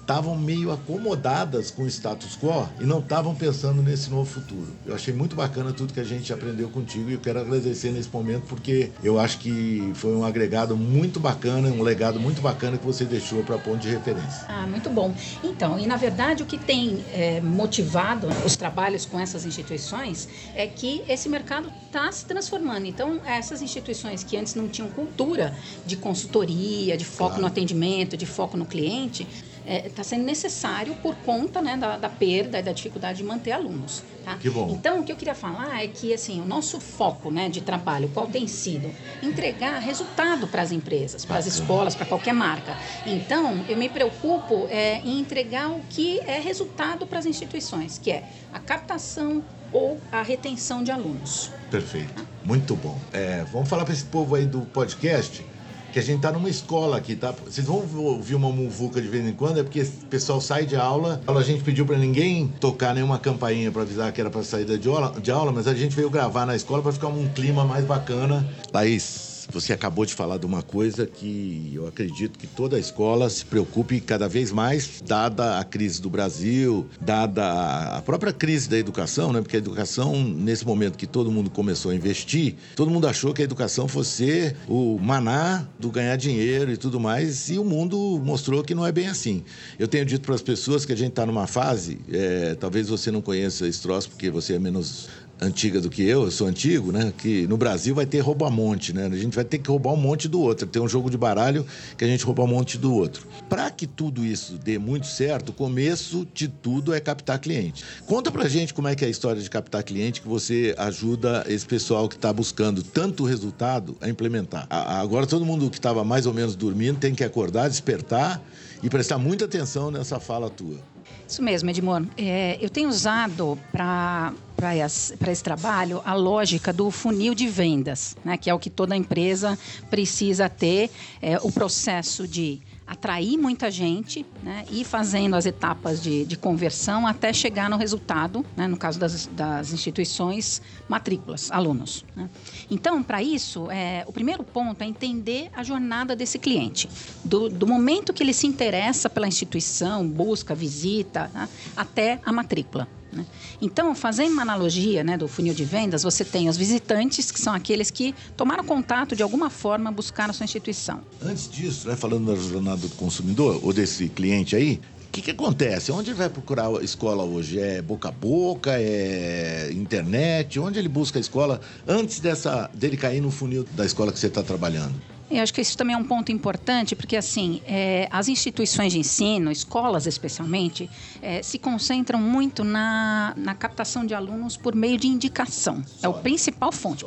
estavam 0.02 0.36
meio 0.36 0.70
acomodadas 0.72 1.70
com 1.70 1.84
o 1.84 1.86
status 1.86 2.36
quo 2.36 2.68
e 2.80 2.84
não 2.84 2.98
estavam 2.98 3.34
pensando 3.34 3.80
nesse 3.82 4.10
novo 4.10 4.28
futuro. 4.28 4.66
Eu 4.84 4.94
achei 4.94 5.14
muito 5.14 5.34
bacana 5.34 5.72
tudo 5.72 5.94
que 5.94 6.00
a 6.00 6.04
gente 6.04 6.32
aprendeu 6.32 6.68
contigo 6.68 7.08
e 7.08 7.14
eu 7.14 7.20
quero 7.20 7.40
agradecer 7.40 7.90
nesse 7.92 8.08
momento 8.12 8.42
porque 8.48 8.90
eu 9.02 9.18
acho 9.18 9.38
que 9.38 9.92
foi 9.94 10.14
um 10.14 10.24
agregado 10.24 10.76
muito 10.76 11.20
bacana, 11.20 11.68
um 11.68 11.82
legado 11.82 12.18
muito 12.18 12.42
bacana 12.42 12.76
que 12.76 12.84
você 12.84 13.04
deixou 13.04 13.42
para 13.44 13.56
ponto 13.58 13.78
de 13.78 13.88
referência. 13.88 14.44
Ah, 14.48 14.66
muito 14.66 14.90
bom. 14.90 15.14
Então, 15.42 15.78
e 15.78 15.86
na 15.86 15.96
verdade 15.96 16.42
o 16.42 16.46
que 16.46 16.58
tem 16.58 17.04
é, 17.12 17.40
motivado 17.40 18.26
os 18.44 18.56
trabalhos 18.56 19.06
com 19.06 19.18
essas 19.18 19.46
instituições 19.46 20.28
é 20.54 20.66
que 20.66 21.02
esse 21.08 21.28
mercado 21.28 21.72
está 21.86 22.10
se 22.10 22.24
transformando. 22.24 22.86
Então, 22.86 23.20
essas 23.24 23.62
instituições 23.62 24.24
que 24.24 24.36
antes 24.36 24.54
não 24.54 24.66
tinham 24.66 24.88
cultura 24.90 25.54
de 25.86 25.96
consultoria, 25.96 26.96
de 26.96 27.04
foco 27.04 27.30
claro. 27.30 27.42
no 27.42 27.46
atendimento, 27.46 28.16
de 28.16 28.26
foco 28.26 28.56
no 28.56 28.66
cliente, 28.66 29.26
está 29.66 29.88
é, 29.88 29.88
tá 29.88 30.04
sendo 30.04 30.24
necessário 30.24 30.94
por 30.96 31.14
conta 31.16 31.62
né, 31.62 31.76
da, 31.76 31.96
da, 31.96 32.08
perda 32.08 32.58
e 32.58 32.62
da 32.62 32.72
dificuldade 32.72 33.18
de 33.18 33.24
manter 33.24 33.52
alunos. 33.52 34.02
Tá? 34.24 34.36
Que 34.36 34.50
bom. 34.50 34.70
Então, 34.70 35.00
o 35.00 35.04
que 35.04 35.10
eu 35.10 35.16
queria 35.16 35.34
falar 35.34 35.82
é 35.82 35.88
que 35.88 36.12
assim, 36.12 36.40
o 36.40 36.44
nosso 36.44 36.80
foco 36.80 37.30
né, 37.30 37.48
de 37.48 37.60
trabalho, 37.60 38.08
qual 38.12 38.26
tem 38.26 38.46
sido? 38.46 38.90
Entregar 39.22 39.78
resultado 39.78 40.46
para 40.46 40.62
as 40.62 40.72
empresas, 40.72 41.24
para 41.24 41.38
as 41.38 41.46
escolas, 41.46 41.94
para 41.94 42.06
qualquer 42.06 42.34
marca. 42.34 42.76
Então, 43.06 43.64
eu 43.68 43.76
me 43.76 43.88
preocupo 43.88 44.66
é, 44.70 45.00
em 45.04 45.20
entregar 45.20 45.70
o 45.70 45.80
que 45.90 46.20
é 46.20 46.38
resultado 46.38 47.06
para 47.06 47.18
as 47.18 47.26
instituições, 47.26 47.98
que 47.98 48.10
é 48.10 48.24
a 48.52 48.58
captação 48.58 49.42
ou 49.72 49.98
a 50.10 50.22
retenção 50.22 50.84
de 50.84 50.90
alunos. 50.90 51.50
Perfeito. 51.70 52.12
Tá? 52.12 52.22
Muito 52.44 52.76
bom. 52.76 52.98
É, 53.12 53.44
vamos 53.50 53.68
falar 53.68 53.84
para 53.84 53.94
esse 53.94 54.04
povo 54.04 54.34
aí 54.34 54.44
do 54.44 54.62
podcast 54.62 55.44
que 55.92 55.98
a 55.98 56.02
gente 56.02 56.16
está 56.16 56.32
numa 56.32 56.48
escola 56.48 56.96
aqui, 56.96 57.14
tá? 57.14 57.34
Vocês 57.44 57.66
vão 57.66 57.84
ouvir 57.94 58.34
uma 58.34 58.50
muvuca 58.50 59.00
de 59.00 59.08
vez 59.08 59.26
em 59.26 59.32
quando, 59.32 59.60
é 59.60 59.62
porque 59.62 59.82
o 59.82 60.06
pessoal 60.06 60.40
sai 60.40 60.64
de 60.64 60.74
aula. 60.74 61.20
A 61.26 61.42
gente 61.42 61.62
pediu 61.62 61.84
para 61.84 61.98
ninguém 61.98 62.48
tocar 62.58 62.94
nenhuma 62.94 63.18
campainha 63.18 63.70
para 63.70 63.82
avisar 63.82 64.10
que 64.12 64.20
era 64.20 64.30
para 64.30 64.42
saída 64.42 64.78
de 64.78 64.88
aula, 64.88 65.14
de 65.20 65.30
aula, 65.30 65.52
mas 65.52 65.68
a 65.68 65.74
gente 65.74 65.94
veio 65.94 66.08
gravar 66.08 66.46
na 66.46 66.56
escola 66.56 66.82
para 66.82 66.92
ficar 66.92 67.08
um 67.08 67.28
clima 67.28 67.64
mais 67.64 67.84
bacana. 67.84 68.48
Laís, 68.72 69.31
você 69.50 69.72
acabou 69.72 70.04
de 70.04 70.14
falar 70.14 70.38
de 70.38 70.46
uma 70.46 70.62
coisa 70.62 71.06
que 71.06 71.72
eu 71.74 71.86
acredito 71.86 72.38
que 72.38 72.46
toda 72.46 72.76
a 72.76 72.80
escola 72.80 73.28
se 73.28 73.44
preocupe 73.44 74.00
cada 74.00 74.28
vez 74.28 74.52
mais, 74.52 75.02
dada 75.04 75.58
a 75.58 75.64
crise 75.64 76.00
do 76.00 76.10
Brasil, 76.10 76.86
dada 77.00 77.96
a 77.96 78.02
própria 78.02 78.32
crise 78.32 78.68
da 78.68 78.78
educação, 78.78 79.32
né? 79.32 79.40
Porque 79.40 79.56
a 79.56 79.58
educação, 79.58 80.22
nesse 80.22 80.66
momento 80.66 80.96
que 80.96 81.06
todo 81.06 81.30
mundo 81.30 81.50
começou 81.50 81.90
a 81.90 81.94
investir, 81.94 82.54
todo 82.76 82.90
mundo 82.90 83.06
achou 83.06 83.32
que 83.32 83.42
a 83.42 83.44
educação 83.44 83.88
fosse 83.88 84.54
o 84.68 84.98
maná 84.98 85.66
do 85.78 85.90
ganhar 85.90 86.16
dinheiro 86.16 86.72
e 86.72 86.76
tudo 86.76 87.00
mais, 87.00 87.50
e 87.50 87.58
o 87.58 87.64
mundo 87.64 88.20
mostrou 88.24 88.62
que 88.62 88.74
não 88.74 88.86
é 88.86 88.92
bem 88.92 89.08
assim. 89.08 89.42
Eu 89.78 89.88
tenho 89.88 90.04
dito 90.04 90.24
para 90.24 90.34
as 90.34 90.42
pessoas 90.42 90.84
que 90.84 90.92
a 90.92 90.96
gente 90.96 91.10
está 91.10 91.26
numa 91.26 91.46
fase, 91.46 91.98
é, 92.10 92.54
talvez 92.54 92.88
você 92.88 93.10
não 93.10 93.20
conheça 93.20 93.66
esse 93.66 93.80
troço 93.80 94.10
porque 94.10 94.30
você 94.30 94.54
é 94.54 94.58
menos 94.58 95.08
antiga 95.42 95.80
do 95.80 95.90
que 95.90 96.02
eu, 96.02 96.24
eu 96.24 96.30
sou 96.30 96.46
antigo, 96.46 96.92
né? 96.92 97.12
Que 97.18 97.46
no 97.46 97.56
Brasil 97.56 97.94
vai 97.94 98.06
ter 98.06 98.20
rouba-monte, 98.20 98.92
né? 98.92 99.06
A 99.06 99.16
gente 99.16 99.34
vai 99.34 99.44
ter 99.44 99.58
que 99.58 99.68
roubar 99.68 99.92
um 99.92 99.96
monte 99.96 100.28
do 100.28 100.40
outro. 100.40 100.66
Tem 100.66 100.80
um 100.80 100.88
jogo 100.88 101.10
de 101.10 101.18
baralho 101.18 101.66
que 101.96 102.04
a 102.04 102.06
gente 102.06 102.24
rouba 102.24 102.44
um 102.44 102.46
monte 102.46 102.78
do 102.78 102.94
outro. 102.94 103.26
Para 103.48 103.70
que 103.70 103.86
tudo 103.86 104.24
isso 104.24 104.58
dê 104.58 104.78
muito 104.78 105.06
certo, 105.06 105.50
o 105.50 105.52
começo 105.52 106.26
de 106.32 106.48
tudo 106.48 106.94
é 106.94 107.00
captar 107.00 107.38
cliente. 107.38 107.84
Conta 108.06 108.30
pra 108.30 108.48
gente 108.48 108.72
como 108.72 108.88
é 108.88 108.94
que 108.94 109.04
é 109.04 109.08
a 109.08 109.10
história 109.10 109.42
de 109.42 109.50
captar 109.50 109.82
cliente 109.82 110.20
que 110.20 110.28
você 110.28 110.74
ajuda 110.78 111.44
esse 111.48 111.66
pessoal 111.66 112.08
que 112.08 112.14
está 112.14 112.32
buscando 112.32 112.82
tanto 112.82 113.24
resultado 113.24 113.96
a 114.00 114.08
implementar. 114.08 114.66
Agora 114.70 115.26
todo 115.26 115.44
mundo 115.44 115.68
que 115.68 115.78
estava 115.78 116.04
mais 116.04 116.26
ou 116.26 116.32
menos 116.32 116.54
dormindo 116.54 116.98
tem 116.98 117.14
que 117.14 117.24
acordar, 117.24 117.68
despertar 117.68 118.42
e 118.82 118.88
prestar 118.88 119.18
muita 119.18 119.44
atenção 119.44 119.90
nessa 119.90 120.18
fala 120.18 120.48
tua. 120.48 120.91
Isso 121.28 121.42
mesmo, 121.42 121.70
Edmond. 121.70 122.10
É, 122.16 122.58
eu 122.60 122.68
tenho 122.68 122.88
usado 122.88 123.58
para 123.70 124.32
esse 124.76 125.42
trabalho 125.42 126.02
a 126.04 126.14
lógica 126.14 126.72
do 126.72 126.90
funil 126.90 127.34
de 127.34 127.48
vendas, 127.48 128.16
né, 128.24 128.36
que 128.36 128.48
é 128.48 128.54
o 128.54 128.58
que 128.58 128.70
toda 128.70 128.96
empresa 128.96 129.58
precisa 129.90 130.48
ter, 130.48 130.90
é, 131.20 131.38
o 131.42 131.50
processo 131.50 132.26
de 132.28 132.60
atrair 132.86 133.36
muita 133.36 133.70
gente 133.70 134.24
né, 134.42 134.64
e 134.70 134.84
fazendo 134.84 135.34
as 135.34 135.46
etapas 135.46 136.02
de, 136.02 136.24
de 136.24 136.36
conversão 136.36 137.06
até 137.06 137.32
chegar 137.32 137.70
no 137.70 137.76
resultado, 137.76 138.44
né, 138.56 138.66
no 138.66 138.76
caso 138.76 138.98
das, 138.98 139.26
das 139.26 139.72
instituições, 139.72 140.60
matrículas, 140.88 141.50
alunos. 141.50 142.04
Né. 142.14 142.28
Então, 142.70 143.02
para 143.02 143.22
isso, 143.22 143.70
é, 143.70 144.04
o 144.06 144.12
primeiro 144.12 144.42
ponto 144.42 144.82
é 144.82 144.86
entender 144.86 145.50
a 145.54 145.62
jornada 145.62 146.14
desse 146.16 146.38
cliente, 146.38 146.88
do, 147.24 147.48
do 147.48 147.66
momento 147.66 148.12
que 148.12 148.22
ele 148.22 148.34
se 148.34 148.46
interessa 148.46 149.08
pela 149.08 149.28
instituição, 149.28 150.06
busca, 150.06 150.54
visita, 150.54 151.30
né, 151.32 151.48
até 151.76 152.20
a 152.24 152.32
matrícula. 152.32 152.88
Né? 153.12 153.26
Então, 153.60 153.94
fazendo 153.94 154.32
uma 154.32 154.42
analogia 154.42 155.04
né, 155.04 155.16
do 155.16 155.28
funil 155.28 155.52
de 155.52 155.64
vendas, 155.64 156.02
você 156.02 156.24
tem 156.24 156.48
os 156.48 156.56
visitantes, 156.56 157.30
que 157.30 157.38
são 157.38 157.52
aqueles 157.52 157.90
que 157.90 158.14
tomaram 158.36 158.64
contato 158.64 159.14
de 159.14 159.22
alguma 159.22 159.50
forma, 159.50 159.92
buscaram 159.92 160.30
a 160.30 160.32
sua 160.32 160.44
instituição. 160.44 161.00
Antes 161.20 161.50
disso, 161.50 161.88
né, 161.88 161.94
falando 161.94 162.26
da 162.26 162.34
jornada 162.34 162.78
do 162.78 162.88
consumidor, 162.90 163.60
ou 163.62 163.72
desse 163.72 164.08
cliente 164.08 164.56
aí, 164.56 164.80
o 165.06 165.12
que, 165.12 165.20
que 165.20 165.30
acontece? 165.30 165.92
Onde 165.92 166.10
ele 166.10 166.18
vai 166.18 166.30
procurar 166.30 166.68
a 166.68 166.82
escola 166.82 167.22
hoje? 167.22 167.60
É 167.60 167.82
boca 167.82 168.08
a 168.08 168.12
boca? 168.12 168.72
É 168.72 169.70
internet? 169.70 170.58
Onde 170.58 170.78
ele 170.78 170.88
busca 170.88 171.18
a 171.18 171.20
escola 171.20 171.60
antes 171.86 172.18
dessa, 172.18 172.70
dele 172.72 172.96
cair 172.96 173.20
no 173.20 173.30
funil 173.30 173.66
da 173.72 173.84
escola 173.84 174.10
que 174.10 174.18
você 174.18 174.28
está 174.28 174.42
trabalhando? 174.42 175.11
Eu 175.32 175.42
acho 175.42 175.54
que 175.54 175.62
isso 175.62 175.78
também 175.78 175.94
é 175.94 175.98
um 175.98 176.04
ponto 176.04 176.30
importante, 176.30 176.94
porque 176.94 177.16
assim, 177.16 177.62
é, 177.66 178.06
as 178.10 178.28
instituições 178.28 178.92
de 178.92 178.98
ensino, 178.98 179.50
escolas 179.50 180.06
especialmente, 180.06 180.90
é, 181.22 181.42
se 181.42 181.58
concentram 181.58 182.20
muito 182.20 182.62
na, 182.62 183.32
na 183.34 183.54
captação 183.54 184.04
de 184.04 184.12
alunos 184.14 184.58
por 184.58 184.74
meio 184.74 184.98
de 184.98 185.08
indicação. 185.08 185.82
É 186.02 186.08
o 186.08 186.12
principal 186.12 186.70
fonte. 186.70 187.06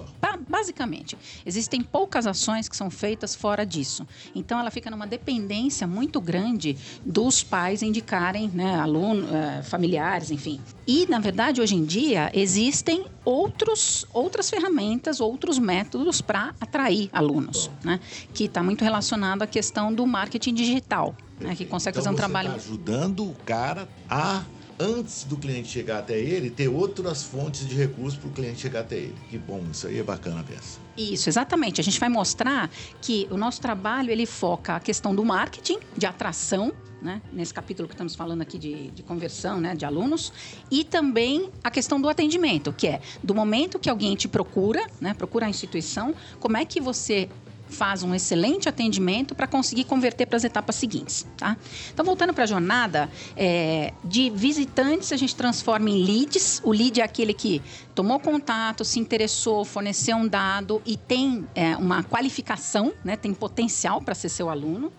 basicamente, 0.49 1.15
existem 1.45 1.81
poucas 1.81 2.25
ações 2.25 2.67
que 2.67 2.75
são 2.75 2.89
feitas 2.89 3.35
fora 3.35 3.63
disso. 3.63 4.07
Então, 4.33 4.59
ela 4.59 4.71
fica 4.71 4.89
numa 4.89 5.05
dependência 5.05 5.85
muito 5.85 6.19
grande 6.19 6.75
dos 7.05 7.43
pais 7.43 7.83
indicarem 7.83 8.49
né, 8.49 8.79
alunos, 8.79 9.31
é, 9.31 9.61
familiares, 9.61 10.31
enfim. 10.31 10.59
E, 10.87 11.05
na 11.07 11.19
verdade, 11.19 11.61
hoje 11.61 11.75
em 11.75 11.85
dia, 11.85 12.31
existem 12.33 13.05
outros, 13.23 14.05
outras 14.13 14.49
ferramentas, 14.49 15.19
outros 15.19 15.57
métodos 15.59 16.21
para 16.21 16.53
atrair 16.61 17.09
alunos, 17.11 17.69
né? 17.83 17.99
Que 18.33 18.45
está 18.45 18.61
muito 18.61 18.83
relacionado 18.83 19.41
à 19.41 19.47
questão 19.47 19.93
do 19.93 20.05
marketing 20.05 20.53
digital, 20.53 21.15
né? 21.39 21.55
que 21.55 21.65
consegue 21.65 21.97
então 21.97 22.03
fazer 22.03 22.13
um 22.13 22.17
trabalho. 22.17 22.49
Tá 22.49 22.55
ajudando 22.55 23.23
o 23.23 23.35
cara 23.45 23.87
a 24.09 24.43
antes 24.79 25.23
do 25.23 25.37
cliente 25.37 25.69
chegar 25.69 25.99
até 25.99 26.19
ele, 26.19 26.49
ter 26.49 26.67
outras 26.67 27.23
fontes 27.23 27.67
de 27.67 27.75
recursos 27.75 28.19
para 28.19 28.29
o 28.29 28.31
cliente 28.31 28.61
chegar 28.61 28.81
até 28.81 28.97
ele. 28.97 29.15
Que 29.29 29.37
bom, 29.37 29.63
isso 29.71 29.87
aí 29.87 29.99
é 29.99 30.03
bacana 30.03 30.41
a 30.41 30.43
peça. 30.43 30.79
Isso, 30.97 31.29
exatamente. 31.29 31.79
A 31.79 31.83
gente 31.83 31.99
vai 31.99 32.09
mostrar 32.09 32.69
que 33.01 33.27
o 33.31 33.37
nosso 33.37 33.61
trabalho 33.61 34.11
ele 34.11 34.25
foca 34.25 34.75
a 34.75 34.79
questão 34.79 35.15
do 35.15 35.23
marketing, 35.23 35.79
de 35.97 36.05
atração, 36.05 36.73
né? 37.01 37.21
nesse 37.31 37.53
capítulo 37.53 37.87
que 37.87 37.93
estamos 37.93 38.15
falando 38.15 38.41
aqui 38.41 38.57
de, 38.57 38.89
de 38.91 39.03
conversão 39.03 39.59
né? 39.59 39.75
de 39.75 39.85
alunos, 39.85 40.33
e 40.71 40.83
também 40.83 41.49
a 41.63 41.71
questão 41.71 41.99
do 42.01 42.09
atendimento, 42.09 42.73
que 42.73 42.87
é 42.87 43.01
do 43.23 43.33
momento 43.33 43.79
que 43.79 43.89
alguém 43.89 44.15
te 44.15 44.27
procura, 44.27 44.85
né? 44.99 45.13
procura 45.13 45.45
a 45.45 45.49
instituição, 45.49 46.13
como 46.39 46.57
é 46.57 46.65
que 46.65 46.81
você 46.81 47.29
faz 47.67 48.03
um 48.03 48.13
excelente 48.13 48.69
atendimento 48.69 49.35
para 49.35 49.47
conseguir 49.47 49.83
converter 49.85 50.25
para 50.25 50.37
as 50.37 50.43
etapas 50.43 50.75
seguintes. 50.75 51.25
Tá? 51.37 51.57
Então, 51.93 52.05
voltando 52.05 52.33
para 52.33 52.43
a 52.43 52.47
jornada, 52.47 53.09
é, 53.35 53.93
de 54.03 54.29
visitantes 54.29 55.11
a 55.11 55.17
gente 55.17 55.35
transforma 55.35 55.89
em 55.89 56.03
leads. 56.03 56.61
O 56.63 56.71
lead 56.71 57.01
é 57.01 57.03
aquele 57.03 57.33
que 57.33 57.61
tomou 57.93 58.19
contato, 58.19 58.83
se 58.83 58.99
interessou, 58.99 59.65
forneceu 59.65 60.17
um 60.17 60.27
dado 60.27 60.81
e 60.85 60.97
tem 60.97 61.47
é, 61.55 61.75
uma 61.77 62.03
qualificação, 62.03 62.93
né, 63.03 63.15
tem 63.15 63.33
potencial 63.33 64.01
para 64.01 64.15
ser 64.15 64.29
seu 64.29 64.49
aluno. 64.49 64.91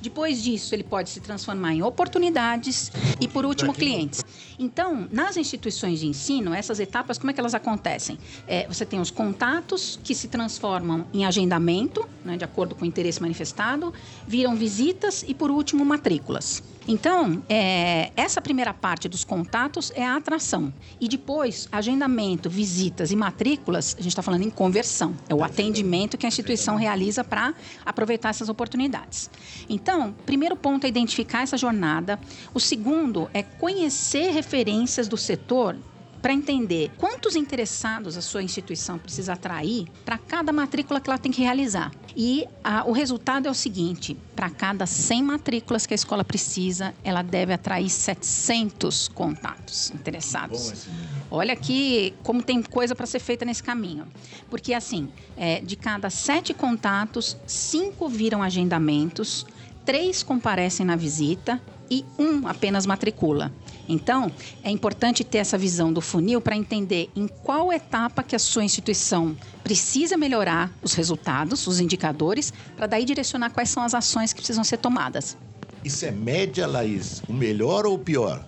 Depois 0.00 0.42
disso, 0.42 0.74
ele 0.74 0.84
pode 0.84 1.10
se 1.10 1.20
transformar 1.20 1.74
em 1.74 1.82
oportunidades 1.82 2.92
e, 3.20 3.26
por 3.26 3.44
último, 3.44 3.74
clientes. 3.74 4.24
Então, 4.58 5.06
nas 5.12 5.36
instituições 5.36 6.00
de 6.00 6.06
ensino, 6.06 6.52
essas 6.52 6.80
etapas, 6.80 7.16
como 7.16 7.30
é 7.30 7.34
que 7.34 7.38
elas 7.38 7.54
acontecem? 7.54 8.18
É, 8.46 8.66
você 8.66 8.84
tem 8.84 9.00
os 9.00 9.10
contatos 9.10 9.98
que 10.02 10.14
se 10.14 10.26
transformam 10.26 11.06
em 11.14 11.24
agendamento, 11.24 12.04
né, 12.24 12.36
de 12.36 12.44
acordo 12.44 12.74
com 12.74 12.84
o 12.84 12.88
interesse 12.88 13.22
manifestado, 13.22 13.94
viram 14.26 14.56
visitas 14.56 15.24
e, 15.26 15.32
por 15.32 15.50
último, 15.50 15.84
matrículas. 15.84 16.62
Então, 16.90 17.42
é, 17.50 18.10
essa 18.16 18.40
primeira 18.40 18.72
parte 18.72 19.10
dos 19.10 19.22
contatos 19.22 19.92
é 19.94 20.02
a 20.02 20.16
atração. 20.16 20.72
E 20.98 21.06
depois, 21.06 21.68
agendamento, 21.70 22.48
visitas 22.48 23.12
e 23.12 23.16
matrículas, 23.16 23.94
a 23.98 24.00
gente 24.00 24.12
está 24.12 24.22
falando 24.22 24.44
em 24.44 24.48
conversão. 24.48 25.14
É 25.28 25.34
o 25.34 25.44
atendimento 25.44 26.16
que 26.16 26.24
a 26.24 26.28
instituição 26.28 26.76
realiza 26.76 27.22
para 27.22 27.52
aproveitar 27.84 28.30
essas 28.30 28.48
oportunidades. 28.48 29.28
Então, 29.68 30.14
primeiro 30.24 30.56
ponto 30.56 30.86
é 30.86 30.88
identificar 30.88 31.42
essa 31.42 31.58
jornada. 31.58 32.18
O 32.54 32.58
segundo 32.58 33.28
é 33.34 33.42
conhecer 33.42 34.30
referências 34.30 35.06
do 35.06 35.18
setor 35.18 35.76
para 36.20 36.32
entender 36.32 36.90
quantos 36.98 37.36
interessados 37.36 38.16
a 38.16 38.20
sua 38.20 38.42
instituição 38.42 38.98
precisa 38.98 39.34
atrair 39.34 39.86
para 40.04 40.18
cada 40.18 40.52
matrícula 40.52 41.00
que 41.00 41.08
ela 41.08 41.18
tem 41.18 41.30
que 41.30 41.42
realizar. 41.42 41.92
E 42.16 42.46
a, 42.64 42.84
o 42.84 42.92
resultado 42.92 43.46
é 43.46 43.50
o 43.50 43.54
seguinte: 43.54 44.16
para 44.34 44.50
cada 44.50 44.86
100 44.86 45.22
matrículas 45.22 45.86
que 45.86 45.94
a 45.94 45.96
escola 45.96 46.24
precisa, 46.24 46.94
ela 47.04 47.22
deve 47.22 47.52
atrair 47.52 47.88
700 47.88 49.08
contatos 49.08 49.90
interessados. 49.92 50.86
Olha 51.30 51.52
aqui 51.52 52.14
como 52.22 52.42
tem 52.42 52.62
coisa 52.62 52.94
para 52.94 53.06
ser 53.06 53.20
feita 53.20 53.44
nesse 53.44 53.62
caminho. 53.62 54.06
Porque, 54.50 54.74
assim, 54.74 55.08
é, 55.36 55.60
de 55.60 55.76
cada 55.76 56.10
sete 56.10 56.52
contatos, 56.52 57.36
cinco 57.46 58.08
viram 58.08 58.42
agendamentos, 58.42 59.46
três 59.84 60.22
comparecem 60.22 60.84
na 60.84 60.96
visita 60.96 61.60
e 61.90 62.04
um 62.18 62.46
apenas 62.46 62.86
matricula. 62.86 63.52
Então, 63.88 64.30
é 64.62 64.70
importante 64.70 65.24
ter 65.24 65.38
essa 65.38 65.56
visão 65.56 65.92
do 65.92 66.00
funil 66.00 66.40
para 66.40 66.54
entender 66.54 67.08
em 67.16 67.26
qual 67.26 67.72
etapa 67.72 68.22
que 68.22 68.36
a 68.36 68.38
sua 68.38 68.62
instituição 68.62 69.36
precisa 69.64 70.16
melhorar 70.16 70.70
os 70.82 70.92
resultados, 70.92 71.66
os 71.66 71.80
indicadores, 71.80 72.52
para 72.76 72.86
daí 72.86 73.04
direcionar 73.04 73.50
quais 73.50 73.70
são 73.70 73.82
as 73.82 73.94
ações 73.94 74.32
que 74.32 74.40
precisam 74.40 74.62
ser 74.62 74.76
tomadas. 74.76 75.36
Isso 75.82 76.04
é 76.04 76.10
média, 76.10 76.66
Laís? 76.66 77.22
O 77.28 77.32
melhor 77.32 77.86
ou 77.86 77.94
o 77.94 77.98
pior? 77.98 78.46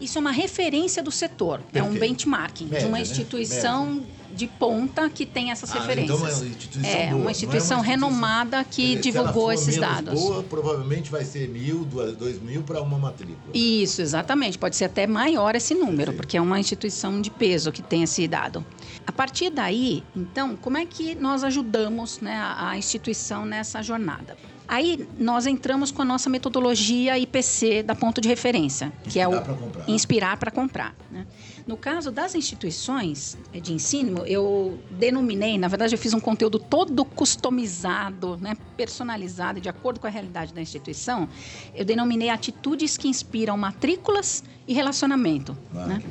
Isso 0.00 0.18
é 0.18 0.20
uma 0.20 0.32
referência 0.32 1.02
do 1.02 1.10
setor, 1.10 1.60
Perfeito. 1.60 1.78
é 1.78 1.88
um 1.88 1.94
benchmarking 1.94 2.64
média, 2.64 2.80
de 2.80 2.86
uma 2.86 2.98
né? 2.98 3.02
instituição 3.02 3.94
né? 3.94 4.02
De 4.34 4.46
ponta 4.46 5.08
que 5.08 5.26
tem 5.26 5.50
essas 5.50 5.70
ah, 5.70 5.80
referências. 5.80 6.18
Então 6.18 6.28
é 6.28 6.32
uma 6.32 6.46
instituição, 6.48 6.90
é, 6.90 7.06
boa. 7.06 7.20
Uma 7.20 7.30
instituição, 7.30 7.78
é 7.78 7.80
uma 7.80 7.80
instituição 7.80 7.80
renomada 7.80 8.64
que 8.64 8.96
divulgou 8.96 9.52
esses 9.52 9.76
dados. 9.76 10.20
Boa, 10.20 10.42
provavelmente 10.42 11.10
vai 11.10 11.24
ser 11.24 11.48
mil, 11.48 11.84
dois 11.84 12.40
mil 12.40 12.62
para 12.62 12.80
uma 12.80 12.98
matrícula. 12.98 13.38
Isso, 13.54 14.00
exatamente. 14.02 14.58
Pode 14.58 14.76
ser 14.76 14.86
até 14.86 15.06
maior 15.06 15.54
esse 15.54 15.74
número, 15.74 15.96
Perfeito. 15.96 16.16
porque 16.16 16.36
é 16.36 16.40
uma 16.40 16.58
instituição 16.58 17.20
de 17.20 17.30
peso 17.30 17.70
que 17.70 17.82
tem 17.82 18.02
esse 18.02 18.26
dado. 18.26 18.64
A 19.06 19.12
partir 19.12 19.50
daí, 19.50 20.02
então, 20.14 20.56
como 20.56 20.76
é 20.76 20.86
que 20.86 21.14
nós 21.14 21.44
ajudamos 21.44 22.20
né, 22.20 22.40
a 22.56 22.76
instituição 22.76 23.44
nessa 23.44 23.82
jornada? 23.82 24.36
Aí 24.72 25.06
nós 25.18 25.46
entramos 25.46 25.90
com 25.90 26.00
a 26.00 26.04
nossa 26.04 26.30
metodologia 26.30 27.18
IPC 27.18 27.82
da 27.82 27.94
ponto 27.94 28.20
de 28.20 28.28
referência, 28.28 28.92
que 29.04 29.20
é 29.20 29.28
o 29.28 29.42
pra 29.42 29.54
inspirar 29.86 30.38
para 30.38 30.50
comprar. 30.50 30.94
Né? 31.10 31.26
No 31.66 31.76
caso 31.76 32.10
das 32.10 32.34
instituições 32.34 33.38
de 33.52 33.72
ensino, 33.72 34.26
eu 34.26 34.80
denominei, 34.90 35.56
na 35.56 35.68
verdade, 35.68 35.94
eu 35.94 35.98
fiz 35.98 36.12
um 36.12 36.20
conteúdo 36.20 36.58
todo 36.58 37.04
customizado, 37.04 38.36
né, 38.38 38.56
personalizado, 38.76 39.60
de 39.60 39.68
acordo 39.68 40.00
com 40.00 40.06
a 40.06 40.10
realidade 40.10 40.52
da 40.52 40.60
instituição. 40.60 41.28
Eu 41.74 41.84
denominei 41.84 42.30
atitudes 42.30 42.96
que 42.96 43.08
inspiram 43.08 43.56
matrículas 43.56 44.42
e 44.66 44.74
relacionamento. 44.74 45.56
Ah, 45.74 45.86
né? 45.86 46.02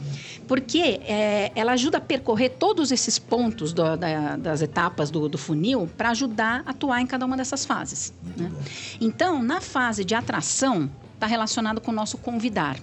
Porque 0.47 1.01
é, 1.03 1.51
ela 1.55 1.73
ajuda 1.73 1.97
a 1.97 2.01
percorrer 2.01 2.49
todos 2.49 2.91
esses 2.91 3.17
pontos 3.17 3.73
do, 3.73 3.95
da, 3.95 4.35
das 4.37 4.61
etapas 4.61 5.09
do, 5.09 5.27
do 5.29 5.37
funil 5.37 5.89
para 5.97 6.09
ajudar 6.09 6.63
a 6.65 6.71
atuar 6.71 7.01
em 7.01 7.07
cada 7.07 7.25
uma 7.25 7.37
dessas 7.37 7.65
fases. 7.65 8.13
Né? 8.35 8.51
Então, 8.99 9.41
na 9.41 9.61
fase 9.61 10.03
de 10.03 10.15
atração, 10.15 10.89
está 11.13 11.27
relacionado 11.27 11.79
com 11.79 11.91
o 11.91 11.93
nosso 11.93 12.17
convidar. 12.17 12.77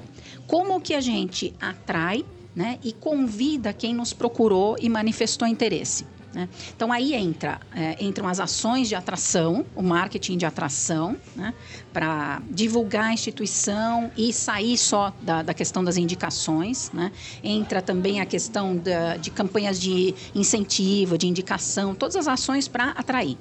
Como 0.47 0.81
que 0.81 0.95
a 0.95 1.01
gente 1.01 1.55
atrai 1.61 2.25
né, 2.59 2.77
e 2.83 2.93
convida 2.93 3.73
quem 3.73 3.95
nos 3.95 4.13
procurou 4.13 4.77
e 4.81 4.89
manifestou 4.89 5.47
interesse. 5.47 6.05
Né? 6.35 6.49
Então 6.75 6.91
aí 6.93 7.15
entra, 7.15 7.61
é, 7.73 7.97
entram 8.05 8.27
as 8.27 8.41
ações 8.41 8.89
de 8.89 8.97
atração, 8.97 9.65
o 9.77 9.83
marketing 9.83 10.37
de 10.37 10.45
atração, 10.45 11.17
né? 11.37 11.55
para 11.93 12.43
divulgar 12.51 13.05
a 13.05 13.13
instituição 13.13 14.11
e 14.17 14.33
sair 14.33 14.77
só 14.77 15.15
da, 15.23 15.41
da 15.45 15.55
questão 15.55 15.85
das 15.85 15.97
indicações. 15.97 16.91
Né? 16.93 17.13
Entra 17.45 17.81
também 17.81 18.21
a 18.21 18.27
questão 18.27 18.77
da, 18.77 19.17
de 19.17 19.31
campanhas 19.31 19.81
de 19.81 20.13
incentivo, 20.35 21.17
de 21.17 21.29
indicação, 21.29 21.95
todas 21.95 22.17
as 22.17 22.27
ações 22.27 22.67
para 22.67 22.91
atrair. 22.91 23.39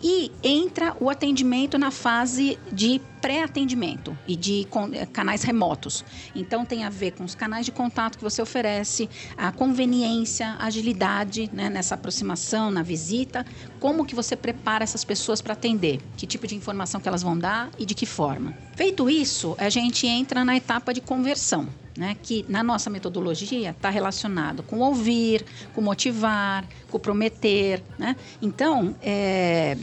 E 0.00 0.30
entra 0.40 0.96
o 1.00 1.10
atendimento 1.10 1.76
na 1.76 1.90
fase 1.90 2.56
de 2.70 3.00
pré-atendimento 3.26 4.16
e 4.24 4.36
de 4.36 4.68
eh, 4.92 5.04
canais 5.06 5.42
remotos. 5.42 6.04
Então 6.32 6.64
tem 6.64 6.84
a 6.84 6.88
ver 6.88 7.10
com 7.10 7.24
os 7.24 7.34
canais 7.34 7.66
de 7.66 7.72
contato 7.72 8.16
que 8.16 8.22
você 8.22 8.40
oferece, 8.40 9.10
a 9.36 9.50
conveniência, 9.50 10.50
a 10.60 10.66
agilidade 10.66 11.50
né, 11.52 11.68
nessa 11.68 11.96
aproximação, 11.96 12.70
na 12.70 12.84
visita, 12.84 13.44
como 13.80 14.06
que 14.06 14.14
você 14.14 14.36
prepara 14.36 14.84
essas 14.84 15.04
pessoas 15.04 15.42
para 15.42 15.54
atender, 15.54 16.00
que 16.16 16.24
tipo 16.24 16.46
de 16.46 16.54
informação 16.54 17.00
que 17.00 17.08
elas 17.08 17.20
vão 17.20 17.36
dar 17.36 17.68
e 17.76 17.84
de 17.84 17.96
que 17.96 18.06
forma. 18.06 18.54
Feito 18.76 19.10
isso, 19.10 19.56
a 19.58 19.68
gente 19.70 20.06
entra 20.06 20.44
na 20.44 20.56
etapa 20.56 20.94
de 20.94 21.00
conversão. 21.00 21.68
Né, 21.98 22.14
que 22.22 22.44
na 22.46 22.62
nossa 22.62 22.90
metodologia 22.90 23.70
está 23.70 23.88
relacionado 23.88 24.62
com 24.62 24.80
ouvir, 24.80 25.42
com 25.72 25.80
motivar, 25.80 26.62
com 26.90 26.98
prometer. 26.98 27.82
Né? 27.98 28.14
Então, 28.42 28.88
está 28.90 28.98
é, 29.02 29.78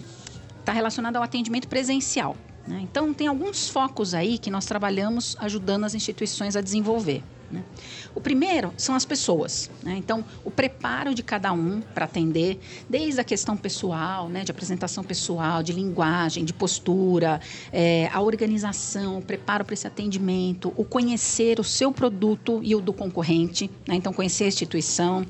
tá 0.63 0.71
relacionado 0.71 1.15
ao 1.15 1.23
atendimento 1.23 1.67
presencial. 1.67 2.37
Né? 2.67 2.79
Então, 2.81 3.13
tem 3.13 3.27
alguns 3.27 3.69
focos 3.69 4.13
aí 4.13 4.37
que 4.37 4.49
nós 4.49 4.65
trabalhamos 4.65 5.35
ajudando 5.39 5.83
as 5.83 5.93
instituições 5.93 6.55
a 6.55 6.61
desenvolver. 6.61 7.23
Né? 7.51 7.63
O 8.15 8.21
primeiro 8.21 8.73
são 8.77 8.95
as 8.95 9.05
pessoas. 9.05 9.69
Né? 9.83 9.95
Então, 9.97 10.25
o 10.43 10.49
preparo 10.49 11.13
de 11.13 11.21
cada 11.21 11.53
um 11.53 11.81
para 11.81 12.05
atender, 12.05 12.59
desde 12.89 13.21
a 13.21 13.23
questão 13.23 13.55
pessoal, 13.55 14.27
né? 14.27 14.43
de 14.43 14.51
apresentação 14.51 15.03
pessoal, 15.03 15.61
de 15.61 15.71
linguagem, 15.71 16.43
de 16.43 16.53
postura, 16.53 17.39
é, 17.71 18.09
a 18.11 18.21
organização, 18.21 19.19
o 19.19 19.21
preparo 19.21 19.63
para 19.63 19.73
esse 19.73 19.85
atendimento, 19.85 20.73
o 20.75 20.83
conhecer 20.83 21.59
o 21.59 21.63
seu 21.63 21.91
produto 21.91 22.59
e 22.63 22.75
o 22.75 22.81
do 22.81 22.93
concorrente. 22.93 23.69
Né? 23.87 23.95
Então, 23.95 24.11
conhecer 24.11 24.45
a 24.45 24.47
instituição 24.47 25.25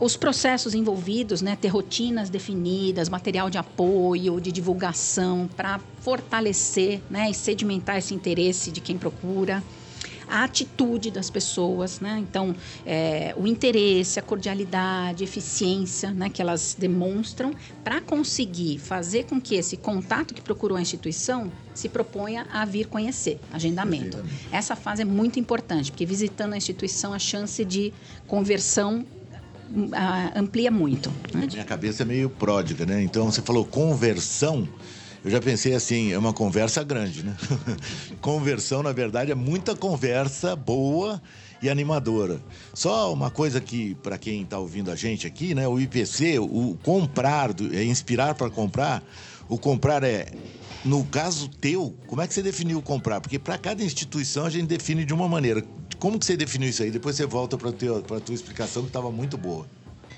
os 0.00 0.16
processos 0.16 0.74
envolvidos, 0.74 1.42
né, 1.42 1.56
ter 1.60 1.68
rotinas 1.68 2.30
definidas, 2.30 3.08
material 3.08 3.50
de 3.50 3.58
apoio, 3.58 4.40
de 4.40 4.52
divulgação 4.52 5.48
para 5.56 5.80
fortalecer 6.00 7.00
né, 7.10 7.30
e 7.30 7.34
sedimentar 7.34 7.98
esse 7.98 8.14
interesse 8.14 8.70
de 8.70 8.80
quem 8.80 8.96
procura 8.96 9.62
a 10.28 10.44
atitude 10.44 11.10
das 11.10 11.30
pessoas, 11.30 12.00
né? 12.00 12.18
Então, 12.20 12.54
é, 12.84 13.34
o 13.36 13.46
interesse, 13.46 14.18
a 14.18 14.22
cordialidade, 14.22 15.24
a 15.24 15.26
eficiência, 15.26 16.10
né, 16.10 16.28
que 16.28 16.42
elas 16.42 16.76
demonstram 16.78 17.52
para 17.82 18.00
conseguir 18.00 18.78
fazer 18.78 19.24
com 19.24 19.40
que 19.40 19.54
esse 19.54 19.76
contato 19.76 20.34
que 20.34 20.42
procurou 20.42 20.76
a 20.76 20.82
instituição 20.82 21.50
se 21.74 21.88
proponha 21.88 22.46
a 22.52 22.64
vir 22.64 22.88
conhecer, 22.88 23.40
agendamento. 23.52 24.22
Essa 24.52 24.76
fase 24.76 25.02
é 25.02 25.04
muito 25.04 25.40
importante, 25.40 25.90
porque 25.90 26.04
visitando 26.04 26.52
a 26.52 26.56
instituição 26.56 27.14
a 27.14 27.18
chance 27.18 27.64
de 27.64 27.92
conversão 28.26 29.06
amplia 30.34 30.70
muito. 30.70 31.10
Né? 31.32 31.48
Minha 31.52 31.64
cabeça 31.64 32.02
é 32.02 32.06
meio 32.06 32.30
pródiga, 32.30 32.86
né? 32.86 33.02
Então 33.02 33.30
você 33.30 33.42
falou 33.42 33.64
conversão 33.64 34.68
eu 35.24 35.30
já 35.32 35.40
pensei 35.40 35.74
assim, 35.74 36.12
é 36.12 36.18
uma 36.18 36.32
conversa 36.32 36.82
grande, 36.84 37.24
né? 37.24 37.36
Conversão, 38.20 38.82
na 38.82 38.92
verdade, 38.92 39.32
é 39.32 39.34
muita 39.34 39.74
conversa 39.74 40.54
boa 40.54 41.20
e 41.60 41.68
animadora. 41.68 42.40
Só 42.72 43.12
uma 43.12 43.30
coisa 43.30 43.60
que, 43.60 43.96
para 43.96 44.16
quem 44.16 44.42
está 44.42 44.58
ouvindo 44.58 44.90
a 44.90 44.96
gente 44.96 45.26
aqui, 45.26 45.54
né? 45.54 45.66
O 45.66 45.80
IPC, 45.80 46.38
o 46.38 46.78
comprar, 46.84 47.50
é 47.72 47.82
inspirar 47.82 48.36
para 48.36 48.48
comprar. 48.48 49.02
O 49.48 49.58
comprar 49.58 50.04
é 50.04 50.26
no 50.84 51.04
caso 51.04 51.48
teu, 51.48 51.96
como 52.06 52.22
é 52.22 52.26
que 52.26 52.34
você 52.34 52.42
definiu 52.42 52.80
comprar? 52.80 53.20
Porque 53.20 53.38
para 53.38 53.58
cada 53.58 53.82
instituição 53.82 54.46
a 54.46 54.50
gente 54.50 54.66
define 54.66 55.04
de 55.04 55.12
uma 55.12 55.28
maneira. 55.28 55.62
Como 55.98 56.18
que 56.18 56.24
você 56.24 56.36
definiu 56.36 56.68
isso 56.68 56.82
aí? 56.82 56.90
Depois 56.90 57.16
você 57.16 57.26
volta 57.26 57.58
para 57.58 57.70
a 57.70 58.20
tua 58.20 58.34
explicação 58.34 58.82
que 58.82 58.88
estava 58.88 59.10
muito 59.10 59.36
boa. 59.36 59.66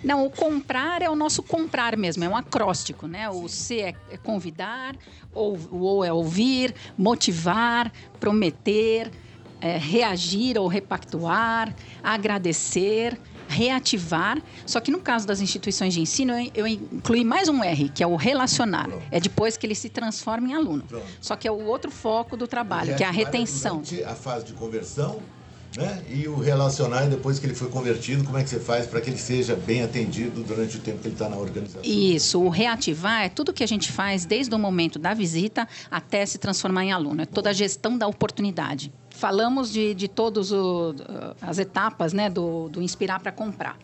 Não, 0.02 0.24
o 0.24 0.30
comprar 0.30 1.02
é 1.02 1.10
o 1.10 1.16
nosso 1.16 1.42
comprar 1.42 1.96
mesmo, 1.96 2.24
é 2.24 2.28
um 2.28 2.36
acróstico, 2.36 3.06
né? 3.06 3.28
O 3.28 3.48
C 3.48 3.80
é, 3.80 3.94
é 4.10 4.16
convidar, 4.16 4.96
ou, 5.32 5.58
o 5.70 5.98
O 5.98 6.04
é 6.04 6.12
ouvir, 6.12 6.74
motivar, 6.96 7.92
prometer, 8.18 9.10
é, 9.60 9.76
reagir 9.76 10.58
ou 10.58 10.66
repactuar, 10.68 11.74
agradecer, 12.02 13.20
reativar. 13.50 14.40
Só 14.64 14.80
que 14.80 14.90
no 14.90 15.00
caso 15.00 15.26
das 15.26 15.40
instituições 15.40 15.92
de 15.92 16.00
ensino, 16.00 16.32
eu, 16.54 16.66
incluí 16.66 17.24
mais 17.24 17.48
um 17.48 17.62
R, 17.62 17.88
que 17.88 18.02
é 18.02 18.06
o 18.06 18.16
relacionar. 18.16 18.88
Pronto. 18.88 19.04
É 19.10 19.20
depois 19.20 19.56
que 19.56 19.66
ele 19.66 19.74
se 19.74 19.88
transforma 19.88 20.48
em 20.48 20.54
aluno. 20.54 20.82
Pronto. 20.82 21.04
Só 21.20 21.36
que 21.36 21.46
é 21.46 21.50
o 21.50 21.66
outro 21.66 21.90
foco 21.90 22.36
do 22.36 22.46
trabalho, 22.46 22.96
que 22.96 23.02
é 23.02 23.06
a 23.06 23.10
retenção. 23.10 23.82
A 24.06 24.14
fase 24.14 24.46
de 24.46 24.52
conversão 24.52 25.20
né? 25.76 26.02
E 26.08 26.26
o 26.26 26.36
relacionar 26.36 27.06
depois 27.06 27.38
que 27.38 27.46
ele 27.46 27.54
foi 27.54 27.68
convertido, 27.68 28.24
como 28.24 28.36
é 28.36 28.42
que 28.42 28.50
você 28.50 28.58
faz 28.58 28.86
para 28.86 29.00
que 29.00 29.08
ele 29.08 29.18
seja 29.18 29.54
bem 29.54 29.82
atendido 29.82 30.42
durante 30.42 30.76
o 30.76 30.80
tempo 30.80 30.98
que 30.98 31.06
ele 31.06 31.14
está 31.14 31.28
na 31.28 31.36
organização? 31.36 31.82
Isso, 31.84 32.40
o 32.40 32.48
reativar 32.48 33.22
é 33.22 33.28
tudo 33.28 33.52
que 33.52 33.62
a 33.62 33.68
gente 33.68 33.92
faz 33.92 34.24
desde 34.24 34.52
o 34.54 34.58
momento 34.58 34.98
da 34.98 35.14
visita 35.14 35.68
até 35.88 36.26
se 36.26 36.38
transformar 36.38 36.84
em 36.84 36.92
aluno. 36.92 37.22
É 37.22 37.26
toda 37.26 37.50
a 37.50 37.52
gestão 37.52 37.96
da 37.96 38.08
oportunidade. 38.08 38.92
Falamos 39.20 39.70
de, 39.70 39.92
de 39.92 40.08
todas 40.08 40.50
as 41.42 41.58
etapas 41.58 42.14
né, 42.14 42.30
do, 42.30 42.70
do 42.70 42.80
inspirar 42.80 43.20
para 43.20 43.30
comprar. 43.30 43.76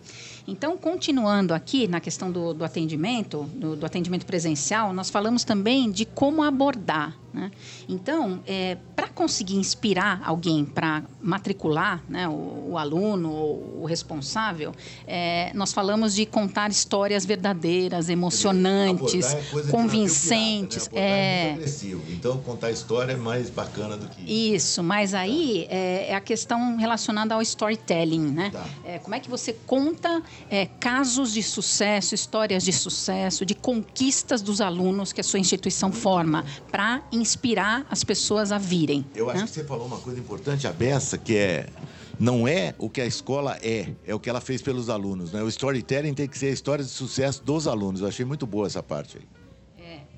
Então, 0.47 0.77
continuando 0.77 1.53
aqui 1.53 1.89
na 1.89 2.01
questão 2.01 2.31
do, 2.31 2.55
do 2.55 2.65
atendimento, 2.65 3.43
do, 3.55 3.75
do, 3.75 3.85
atendimento 3.85 4.25
presencial, 4.25 4.93
nós 4.93 5.11
falamos 5.11 5.43
também 5.43 5.91
de 5.91 6.05
como 6.05 6.43
abordar. 6.43 7.17
Né? 7.37 7.51
Então, 7.87 8.41
é, 8.47 8.79
para 8.95 9.09
conseguir 9.09 9.57
inspirar 9.57 10.23
alguém 10.25 10.65
para 10.65 11.03
matricular 11.21 12.03
né, 12.09 12.27
o, 12.27 12.71
o, 12.71 12.79
aluno 12.79 13.31
ou 13.31 13.83
o 13.83 13.85
responsável, 13.85 14.73
é, 15.07 15.53
nós 15.55 15.71
falamos 15.71 16.15
de 16.15 16.25
contar 16.25 16.71
histórias 16.71 17.27
verdadeiras, 17.27 18.09
emocionantes, 18.09 19.35
é 19.35 19.71
convincentes. 19.71 20.89
Pirata, 20.89 21.07
né? 21.07 21.49
é... 21.51 21.53
agressivo. 21.53 22.03
Então, 22.11 22.39
contar 22.39 22.71
história 22.71 23.13
é 23.13 23.17
mais 23.17 23.51
bacana 23.51 23.99
do 23.99 24.09
que 24.09 24.55
isso. 24.55 24.83
mas 24.83 25.13
aí 25.13 25.67
é, 25.69 26.11
é 26.11 26.15
a 26.15 26.21
questão 26.23 26.77
relacionada 26.79 27.35
ao 27.35 27.43
storytelling. 27.43 28.31
Né? 28.31 28.51
Tá. 28.51 28.65
É, 28.83 28.99
como 28.99 29.15
é 29.15 29.21
que 29.21 29.29
você 29.29 29.53
conta 29.67 30.23
é, 30.51 30.66
casos 30.66 31.33
de 31.33 31.42
sucesso, 31.42 32.14
histórias 32.14 32.62
de 32.62 32.72
sucesso, 32.72 33.44
de 33.44 33.55
conquistas 33.55 34.42
dos 34.42 34.61
alunos 34.61 35.12
que 35.12 35.20
a 35.20 35.25
sua 35.25 35.38
instituição 35.38 35.92
forma, 35.92 36.44
para 36.70 37.03
inspirar 37.12 37.87
as 37.90 38.05
pessoas 38.05 38.53
a 38.53 38.59
virem. 38.59 39.05
Eu 39.14 39.31
acho 39.31 39.40
né? 39.40 39.46
que 39.46 39.53
você 39.53 39.64
falou 39.64 39.87
uma 39.87 39.99
coisa 39.99 40.18
importante, 40.20 40.66
a 40.66 40.72
Bessa, 40.72 41.18
que 41.18 41.37
é 41.37 41.66
não 42.18 42.49
é 42.49 42.75
o 42.79 42.88
que 42.88 43.01
a 43.01 43.07
escola 43.07 43.59
é, 43.62 43.92
é 44.07 44.14
o 44.14 44.18
que 44.18 44.31
ela 44.31 44.40
fez 44.40 44.62
pelos 44.62 44.88
alunos. 44.88 45.33
Né? 45.33 45.42
O 45.42 45.49
storytelling 45.49 46.14
tem 46.14 46.27
que 46.27 46.38
ser 46.38 46.46
a 46.46 46.51
história 46.51 46.85
de 46.85 46.90
sucesso 46.90 47.44
dos 47.44 47.66
alunos. 47.66 48.01
Eu 48.01 48.09
achei 48.09 48.25
muito 48.25 48.46
boa 48.46 48.66
essa 48.66 48.83
parte 48.83 49.18
aí. 49.18 49.36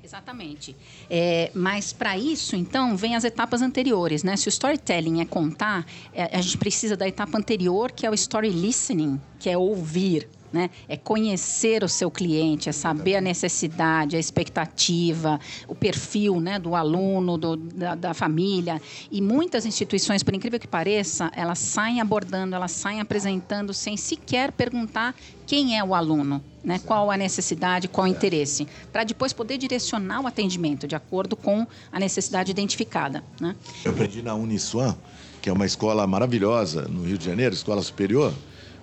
Exatamente. 0.09 0.75
É, 1.07 1.51
mas 1.53 1.93
para 1.93 2.17
isso, 2.17 2.55
então, 2.55 2.97
vem 2.97 3.15
as 3.15 3.23
etapas 3.23 3.61
anteriores, 3.61 4.23
né? 4.23 4.35
Se 4.35 4.47
o 4.47 4.49
storytelling 4.49 5.21
é 5.21 5.25
contar, 5.25 5.85
é, 6.11 6.35
a 6.35 6.41
gente 6.41 6.57
precisa 6.57 6.97
da 6.97 7.07
etapa 7.07 7.37
anterior, 7.37 7.91
que 7.91 8.07
é 8.07 8.09
o 8.09 8.13
story 8.15 8.49
listening, 8.49 9.21
que 9.37 9.51
é 9.51 9.55
ouvir. 9.55 10.27
Né? 10.51 10.69
É 10.87 10.97
conhecer 10.97 11.83
o 11.83 11.87
seu 11.87 12.09
cliente, 12.09 12.69
é 12.69 12.71
saber 12.71 13.17
a 13.17 13.21
necessidade, 13.21 14.15
a 14.15 14.19
expectativa, 14.19 15.39
o 15.67 15.75
perfil 15.75 16.39
né, 16.41 16.57
do 16.57 16.75
aluno, 16.75 17.37
do, 17.37 17.55
da, 17.55 17.93
da, 17.93 18.13
família. 18.15 18.81
E 19.11 19.21
muitas 19.21 19.65
instituições, 19.65 20.23
por 20.23 20.33
incrível 20.33 20.59
que 20.59 20.67
pareça, 20.67 21.31
elas 21.35 21.59
saem 21.59 22.01
abordando, 22.01 22.55
elas 22.55 22.71
saem 22.71 22.99
apresentando 22.99 23.73
sem 23.73 23.95
sequer 23.95 24.51
perguntar 24.51 25.15
quem 25.45 25.77
é 25.77 25.83
o 25.83 25.95
aluno, 25.95 26.43
né? 26.63 26.79
qual 26.85 27.09
a 27.09 27.17
necessidade, 27.17 27.87
qual 27.87 28.05
o 28.05 28.07
interesse, 28.07 28.67
para 28.91 29.03
depois 29.03 29.33
poder 29.33 29.57
direcionar 29.57 30.21
o 30.21 30.27
atendimento 30.27 30.87
de 30.87 30.95
acordo 30.95 31.35
com 31.35 31.65
a 31.91 31.99
necessidade 31.99 32.51
identificada. 32.51 33.23
Né? 33.39 33.55
Eu 33.83 33.91
aprendi 33.91 34.21
na 34.21 34.35
Uniswan, 34.35 34.95
que 35.41 35.49
é 35.49 35.53
uma 35.53 35.65
escola 35.65 36.05
maravilhosa 36.05 36.83
no 36.83 37.03
Rio 37.03 37.17
de 37.17 37.25
Janeiro, 37.25 37.53
escola 37.53 37.81
superior 37.81 38.33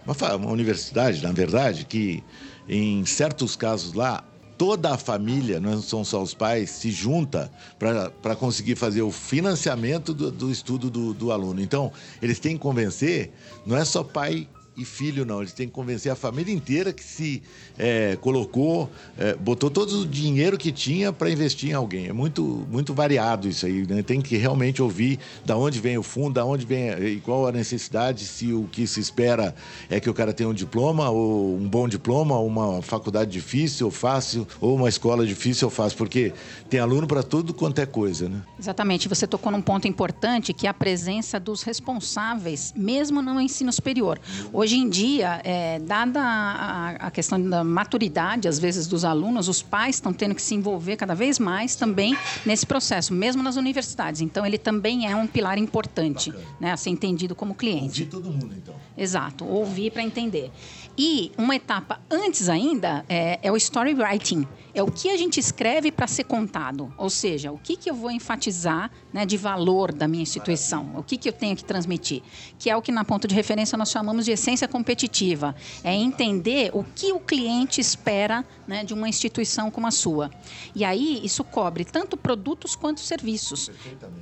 uma, 0.07 0.37
uma 0.37 0.51
universidade, 0.51 1.23
na 1.23 1.33
verdade, 1.33 1.85
que 1.85 2.23
em 2.69 3.05
certos 3.05 3.57
casos 3.57 3.93
lá 3.93 4.25
toda 4.57 4.95
a 4.95 4.99
família, 4.99 5.61
não 5.61 5.83
são 5.83 6.03
só 6.05 6.23
os 6.23 6.33
pais, 6.33 6.71
se 6.71 6.91
junta 6.91 7.51
para 7.79 8.35
conseguir 8.37 8.75
fazer 8.75 9.03
o 9.03 9.11
financiamento 9.11 10.15
do, 10.15 10.31
do 10.31 10.51
estudo 10.51 10.91
do, 10.91 11.13
do, 11.13 11.31
aluno. 11.31 11.61
Então, 11.61 11.93
eles 12.23 12.39
têm 12.39 12.57
que 12.57 12.63
convencer, 12.63 13.31
não 13.67 13.77
é 13.77 13.85
só 13.85 14.03
pai 14.03 14.49
e 14.77 14.85
filho, 14.85 15.25
não. 15.25 15.41
Eles 15.41 15.53
têm 15.53 15.67
que 15.67 15.73
convencer 15.73 16.13
a 16.13 16.15
família 16.15 16.53
inteira 16.53 16.93
que 16.93 17.03
se 17.03 17.43
é, 17.79 18.17
colocou, 18.21 18.91
é, 19.17 19.35
botou 19.35 19.71
todo 19.71 20.01
o 20.01 20.07
dinheiro 20.07 20.59
que 20.59 20.71
tinha 20.71 21.13
para 21.13 21.31
investir 21.31 21.71
em 21.71 21.73
alguém. 21.73 22.09
É 22.09 22.13
muito, 22.13 22.67
muito 22.71 22.93
variado 22.93 23.49
isso 23.49 23.65
aí. 23.65 23.87
Né? 23.87 24.03
Tem 24.03 24.21
que 24.21 24.37
realmente 24.37 24.83
ouvir 24.83 25.19
da 25.45 25.57
onde 25.57 25.81
vem 25.81 25.97
o 25.97 26.03
fundo, 26.03 26.35
da 26.35 26.45
onde 26.45 26.67
vem 26.67 26.91
e 26.91 27.21
qual 27.21 27.47
a 27.47 27.53
necessidade, 27.53 28.25
se 28.25 28.53
o 28.53 28.69
que 28.71 28.87
se 28.87 29.01
espera 29.01 29.55
é 29.89 29.99
que 29.99 30.11
o 30.11 30.15
cara 30.15 30.33
tenha 30.33 30.49
um 30.49 30.55
diploma, 30.55 31.09
ou 31.09 31.57
um 31.57 31.69
bom 31.69 31.89
diploma, 31.89 32.39
ou 32.39 32.47
uma 32.47 32.83
faculdade 32.83 33.31
difícil 33.31 33.87
ou 33.87 33.93
fácil, 33.93 34.47
ou 34.61 34.77
uma 34.77 34.89
escola 34.89 35.27
difícil 35.27 35.69
ou 35.69 35.71
fácil, 35.71 35.97
porque 35.97 36.33
tem 36.69 36.81
aluno 36.81 37.07
para 37.07 37.23
tudo 37.23 37.55
quanto 37.55 37.81
é 37.81 37.87
coisa, 37.87 38.29
né? 38.29 38.43
Exatamente. 38.59 39.09
Você 39.09 39.27
tocou 39.27 39.51
num 39.51 39.63
ponto 39.63 39.89
importante 39.89 40.53
que 40.53 40.67
é 40.67 40.71
a 40.71 40.75
presença 40.75 41.41
dos 41.41 41.63
responsáveis, 41.63 42.75
mesmo 42.77 43.23
no 43.23 43.41
ensino 43.41 43.73
superior. 43.73 44.21
Hoje 44.53 44.66
em 44.75 44.89
dia, 44.89 45.41
é, 45.45 45.79
dada 45.79 46.21
a, 46.21 46.91
a, 47.07 47.11
questão 47.11 47.41
da 47.41 47.63
maturidade, 47.63 48.49
às 48.49 48.59
vezes, 48.59 48.87
dos 48.87 49.05
alunos, 49.05 49.49
os 49.49 49.63
pais 49.63 49.97
estão 49.97 50.13
tendo 50.13 50.35
que 50.35 50.43
se 50.43 50.55
envolver 50.55 50.97
cada 50.97 51.15
vez 51.15 51.39
mais 51.39 51.77
também 51.77 52.17
nesse 52.45 52.67
processo, 52.67 53.13
mesmo 53.13 53.43
nas 53.43 53.57
universidades. 53.57 54.21
Então, 54.21 54.45
ele 54.45 54.59
também 54.59 55.07
é 55.09 55.15
um 55.15 55.27
pilar 55.27 55.59
importante 55.59 56.33
né, 56.59 56.73
a 56.73 56.77
ser 56.77 56.91
entendido 56.91 57.35
como 57.35 57.55
cliente. 57.55 58.03
Ouvir 58.03 58.11
todo 58.11 58.31
mundo, 58.31 58.55
então. 58.57 58.75
Exato, 58.97 59.45
ouvir 59.45 59.93
para 59.93 60.03
entender. 60.03 60.51
E 60.99 61.31
uma 61.37 61.55
etapa 61.55 62.01
antes 62.11 62.49
ainda 62.49 63.05
é, 63.09 63.39
é 63.43 63.53
o 63.53 63.57
story 63.57 63.95
writing 63.95 64.49
é 64.77 64.83
o 64.83 64.93
que 64.93 65.09
a 65.09 65.17
gente 65.17 65.41
escreve 65.41 65.91
para 65.91 66.07
ser 66.07 66.25
contado. 66.25 66.93
Ou 66.99 67.09
seja, 67.09 67.51
o 67.51 67.57
que, 67.57 67.79
que 67.79 67.91
eu 67.91 67.95
vou 67.95 68.11
enfatizar 68.11 68.91
né, 69.11 69.25
de 69.25 69.39
valor 69.39 69.91
da 69.91 70.07
minha 70.07 70.23
instituição, 70.23 70.93
o 70.95 71.03
que, 71.03 71.17
que 71.17 71.27
eu 71.27 71.33
tenho 71.33 71.57
que 71.57 71.65
transmitir. 71.65 72.23
Que 72.59 72.69
é 72.69 72.77
o 72.77 72.83
que 72.83 72.93
na 72.93 73.03
ponto 73.03 73.27
de 73.27 73.35
referência 73.35 73.79
nós 73.79 73.91
chamamos 73.91 74.27
de 74.27 74.33
essência 74.33 74.69
competitiva. 74.69 75.57
É 75.83 75.95
entender 75.95 76.71
o 76.75 76.85
que 76.85 77.11
o 77.11 77.19
cliente 77.19 77.81
espera 77.81 78.45
né, 78.69 78.85
de 78.85 78.93
uma 78.93 79.09
instituição 79.09 79.71
como 79.71 79.87
a 79.87 79.91
sua. 79.91 80.31
E 80.75 80.85
aí 80.85 81.25
isso 81.25 81.43
cobre 81.43 81.83
tanto 81.83 82.15
produtos 82.15 82.77
quanto 82.77 83.01
serviços. 83.01 83.71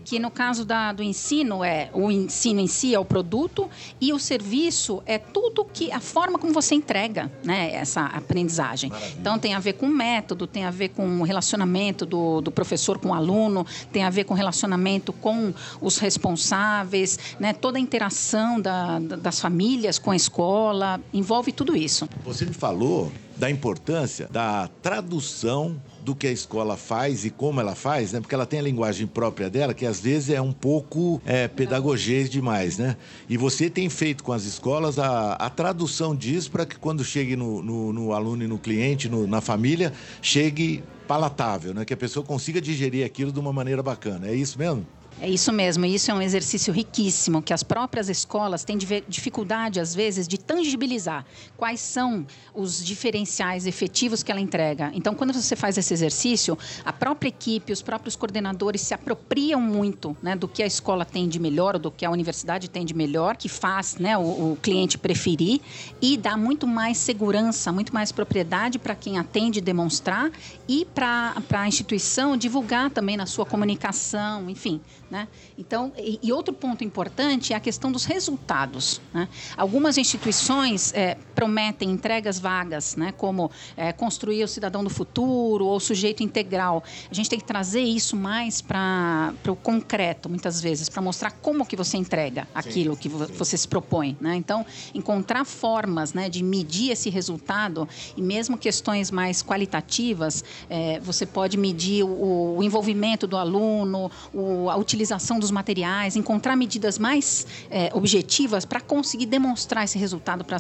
Que 0.05 0.21
no 0.21 0.31
caso 0.31 0.65
da, 0.65 0.93
do 0.93 1.03
ensino 1.03 1.65
é 1.65 1.91
o 1.93 2.13
ensino 2.13 2.61
em 2.61 2.69
si 2.69 2.95
é 2.95 2.99
o 2.99 3.05
produto 3.05 3.69
e 4.01 4.13
o 4.13 4.21
serviço 4.21 5.03
é 5.05 5.19
tudo 5.19 5.65
que 5.65 5.91
a 5.91 5.99
forma 5.99 6.39
como 6.39 6.53
você 6.53 6.77
entrega 6.77 7.29
né, 7.43 7.75
essa 7.75 8.03
aprendizagem. 8.03 8.91
Maravilha. 8.91 9.17
Então 9.19 9.37
tem 9.37 9.55
a 9.55 9.59
ver 9.59 9.73
com 9.73 9.89
método 9.89 10.44
tem 10.47 10.65
a 10.65 10.71
ver 10.71 10.91
com 10.91 11.21
o 11.21 11.23
relacionamento 11.23 12.07
do, 12.07 12.41
do 12.41 12.51
professor 12.51 12.99
com 12.99 13.09
o 13.09 13.15
aluno, 13.15 13.67
tem 13.93 14.05
a 14.05 14.11
ver 14.11 14.25
com 14.25 14.35
o 14.35 14.37
relacionamento 14.37 15.13
com 15.13 15.53
os 15.81 15.99
responsáveis, 15.99 17.19
né? 17.39 17.53
toda 17.53 17.79
a 17.79 17.81
interação 17.81 18.61
da, 18.61 18.99
das 18.99 19.41
famílias 19.41 19.99
com 19.99 20.11
a 20.11 20.17
escola, 20.17 21.01
envolve 21.13 21.53
tudo 21.53 21.77
isso. 21.77 22.09
Você 22.25 22.45
me 22.45 22.55
falou 22.55 23.13
da 23.37 23.51
importância 23.51 24.29
da 24.31 24.69
tradução 24.81 25.81
do 26.05 26.15
que 26.15 26.27
a 26.27 26.31
escola 26.31 26.77
faz 26.77 27.25
e 27.25 27.31
como 27.31 27.61
ela 27.61 27.75
faz, 27.75 28.13
né? 28.13 28.21
Porque 28.21 28.35
ela 28.35 28.45
tem 28.45 28.61
a 28.61 28.63
linguagem 28.63 29.07
própria 29.07 29.49
dela, 29.49 29.73
que 29.73 29.87
às 29.87 30.01
vezes 30.01 30.31
é 30.31 30.41
um 30.41 30.53
pouco 30.53 31.21
é, 31.25 31.49
pedagogês 31.49 32.29
demais, 32.29 32.77
né? 32.77 32.97
E 33.29 33.37
você 33.37 33.71
tem 33.71 33.89
feito 33.89 34.23
com 34.23 34.33
as 34.33 34.45
escolas 34.45 34.99
a, 34.99 35.33
a 35.33 35.49
tradução 35.49 36.15
disso 36.15 36.51
para 36.51 36.67
que 36.67 36.77
quando 36.77 37.03
chegue 37.03 37.35
no, 37.37 37.63
no, 37.63 37.93
no, 37.93 38.13
aluno 38.13 38.45
e 38.45 38.47
no 38.47 38.59
cliente, 38.59 39.09
no, 39.09 39.27
na 39.27 39.41
família, 39.41 39.93
chegue 40.21 40.85
palatável, 41.09 41.73
né? 41.73 41.85
Que 41.85 41.95
a 41.95 41.97
pessoa 41.97 42.25
consiga 42.25 42.61
digerir 42.61 43.05
aquilo 43.07 43.33
de 43.33 43.41
uma 43.41 43.53
maneira 43.53 43.83
bacana. 43.83 44.29
É 44.29 44.35
isso 44.35 44.59
mesmo? 44.59 44.87
É 45.21 45.31
isso 45.31 45.53
mesmo, 45.53 45.87
isso 45.87 46.11
é 46.11 46.15
um 46.15 46.21
exercício 46.21 46.73
riquíssimo 46.73 47.41
que 47.41 47.53
as 47.53 47.63
próprias 47.63 48.09
escolas 48.09 48.65
têm 48.65 48.77
dificuldade, 48.77 49.79
às 49.79 49.95
vezes, 49.95 50.27
de 50.27 50.37
tangibilizar 50.37 51.25
quais 51.57 51.81
são 51.81 52.27
os 52.53 52.85
diferenciais 52.85 53.65
efetivos 53.65 54.23
que 54.23 54.33
ela 54.33 54.41
entrega. 54.41 54.91
Então, 54.93 55.15
quando 55.15 55.33
você 55.33 55.55
faz 55.55 55.79
esse 55.79 55.95
exercício, 55.95 56.59
a 56.85 56.93
própria 56.93 57.29
equipe, 57.29 57.73
os 57.73 57.81
próprios 57.81 58.17
coordenadores 58.17 58.81
se 58.81 58.93
apropriam 58.93 59.61
muito 59.61 60.17
né, 60.21 60.35
do 60.35 60.49
que 60.49 60.63
a 60.63 60.67
escola 60.67 61.05
tem 61.05 61.29
de 61.29 61.39
melhor, 61.39 61.75
ou 61.77 61.81
do 61.81 61.91
que 61.91 62.05
a 62.05 62.11
universidade 62.11 62.69
tem 62.69 62.85
de 62.85 62.93
melhor, 62.93 63.37
que 63.37 63.49
faz 63.49 63.97
né, 63.97 64.19
o, 64.19 64.53
o 64.53 64.59
cliente 64.61 64.99
preferir, 64.99 65.61
e 66.03 66.17
dá 66.17 66.37
muito 66.37 66.67
mais 66.67 66.99
segurança, 66.99 67.71
muito 67.71 67.95
mais 67.95 68.11
propriedade 68.11 68.81
para 68.81 68.97
quem 68.97 69.17
atende 69.17 69.61
demonstrar 69.61 70.31
e 70.69 70.85
para 70.85 71.35
a 71.53 71.69
instituição 71.69 72.37
divulgar 72.37 72.91
também 72.91 73.17
na 73.17 73.27
sua 73.27 73.47
comunicação, 73.47 74.51
enfim. 74.51 74.81
Né? 75.11 75.29
Então, 75.57 75.93
e, 75.97 76.19
e, 76.23 76.33
outro 76.33 76.53
ponto 76.53 76.83
importante 76.83 77.53
é 77.53 77.57
a 77.57 77.61
questão 77.61 77.93
dos 77.93 78.05
resultados. 78.05 79.01
Né? 79.13 79.29
Algumas 79.57 79.97
instituições 79.97 80.93
é, 80.95 81.17
prometem 81.35 81.91
entregas 81.91 82.39
vagas, 82.39 82.97
né? 82.97 83.13
como 83.13 83.51
é, 83.77 83.93
construir 83.93 84.43
o 84.43 84.49
cidadão 84.49 84.83
do 84.83 84.91
futuro 84.91 85.67
ou 85.67 85.79
sujeito 85.79 86.23
integral. 86.23 86.83
A 87.09 87.15
gente 87.15 87.31
tem 87.31 87.39
que 87.39 87.45
trazer 87.45 87.83
isso 87.83 88.17
mais 88.17 88.61
para 88.61 89.33
o 89.47 89.55
concreto, 89.55 90.29
muitas 90.29 90.61
vezes, 90.61 90.89
para 90.89 91.03
mostrar 91.03 91.31
como 91.31 91.65
que 91.65 91.77
você 91.77 91.97
entrega 91.97 92.49
aquilo 92.55 92.95
sim, 92.95 93.01
que 93.01 93.11
sim. 93.11 93.33
você 93.35 93.57
se 93.57 93.69
propõe. 93.69 94.17
Né? 94.21 94.35
Então, 94.37 94.67
encontrar 94.95 95.45
formas 95.45 96.13
né, 96.13 96.29
de 96.29 96.43
medir 96.43 96.91
esse 96.91 97.09
resultado 97.09 97.89
e 98.17 98.23
mesmo 98.23 98.59
questões 98.59 99.11
mais 99.11 99.43
qualitativas, 99.43 100.43
é, 100.69 100.99
você 101.01 101.25
pode 101.25 101.57
medir 101.57 102.05
o, 102.05 102.57
o 102.57 102.63
envolvimento 102.63 103.27
do 103.27 103.37
aluno, 103.37 104.11
o, 104.33 104.69
a 104.71 104.77
utilização 104.77 104.94
utilização 104.95 105.41
dos 105.41 105.51
materiais, 105.51 106.15
encontrar 106.15 106.55
medidas 106.55 106.99
mais 106.99 107.47
é, 107.69 107.91
objetivas 107.93 108.65
para 108.65 108.81
conseguir 108.81 109.27
demonstrar 109.27 109.85
esse 109.85 109.99
resultado 109.99 110.45
para 110.45 110.57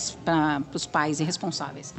os 0.74 0.86
pais 0.86 1.20
e 1.20 1.24
responsáveis. 1.24 1.94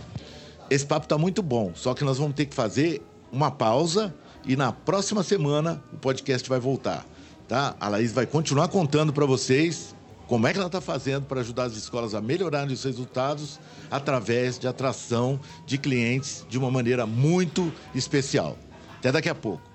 Esse 0.69 0.85
papo 0.85 1.05
está 1.05 1.17
muito 1.17 1.41
bom, 1.41 1.71
só 1.73 1.93
que 1.93 2.03
nós 2.03 2.17
vamos 2.17 2.35
ter 2.35 2.45
que 2.45 2.53
fazer 2.53 3.01
uma 3.31 3.49
pausa 3.49 4.13
e 4.45 4.55
na 4.55 4.71
próxima 4.71 5.23
semana 5.23 5.81
o 5.93 5.97
podcast 5.97 6.47
vai 6.49 6.59
voltar. 6.59 7.05
Tá? 7.47 7.75
A 7.79 7.87
Laís 7.87 8.11
vai 8.11 8.25
continuar 8.25 8.67
contando 8.67 9.13
para 9.13 9.25
vocês 9.25 9.95
como 10.27 10.47
é 10.47 10.51
que 10.51 10.57
ela 10.57 10.67
está 10.67 10.81
fazendo 10.81 11.25
para 11.25 11.39
ajudar 11.41 11.65
as 11.65 11.73
escolas 11.77 12.15
a 12.15 12.21
melhorarem 12.21 12.73
os 12.73 12.83
resultados 12.83 13.59
através 13.89 14.57
de 14.59 14.67
atração 14.67 15.39
de 15.65 15.77
clientes 15.77 16.45
de 16.49 16.57
uma 16.57 16.71
maneira 16.71 17.05
muito 17.05 17.71
especial. 17.93 18.57
Até 18.97 19.11
daqui 19.11 19.29
a 19.29 19.35
pouco. 19.35 19.74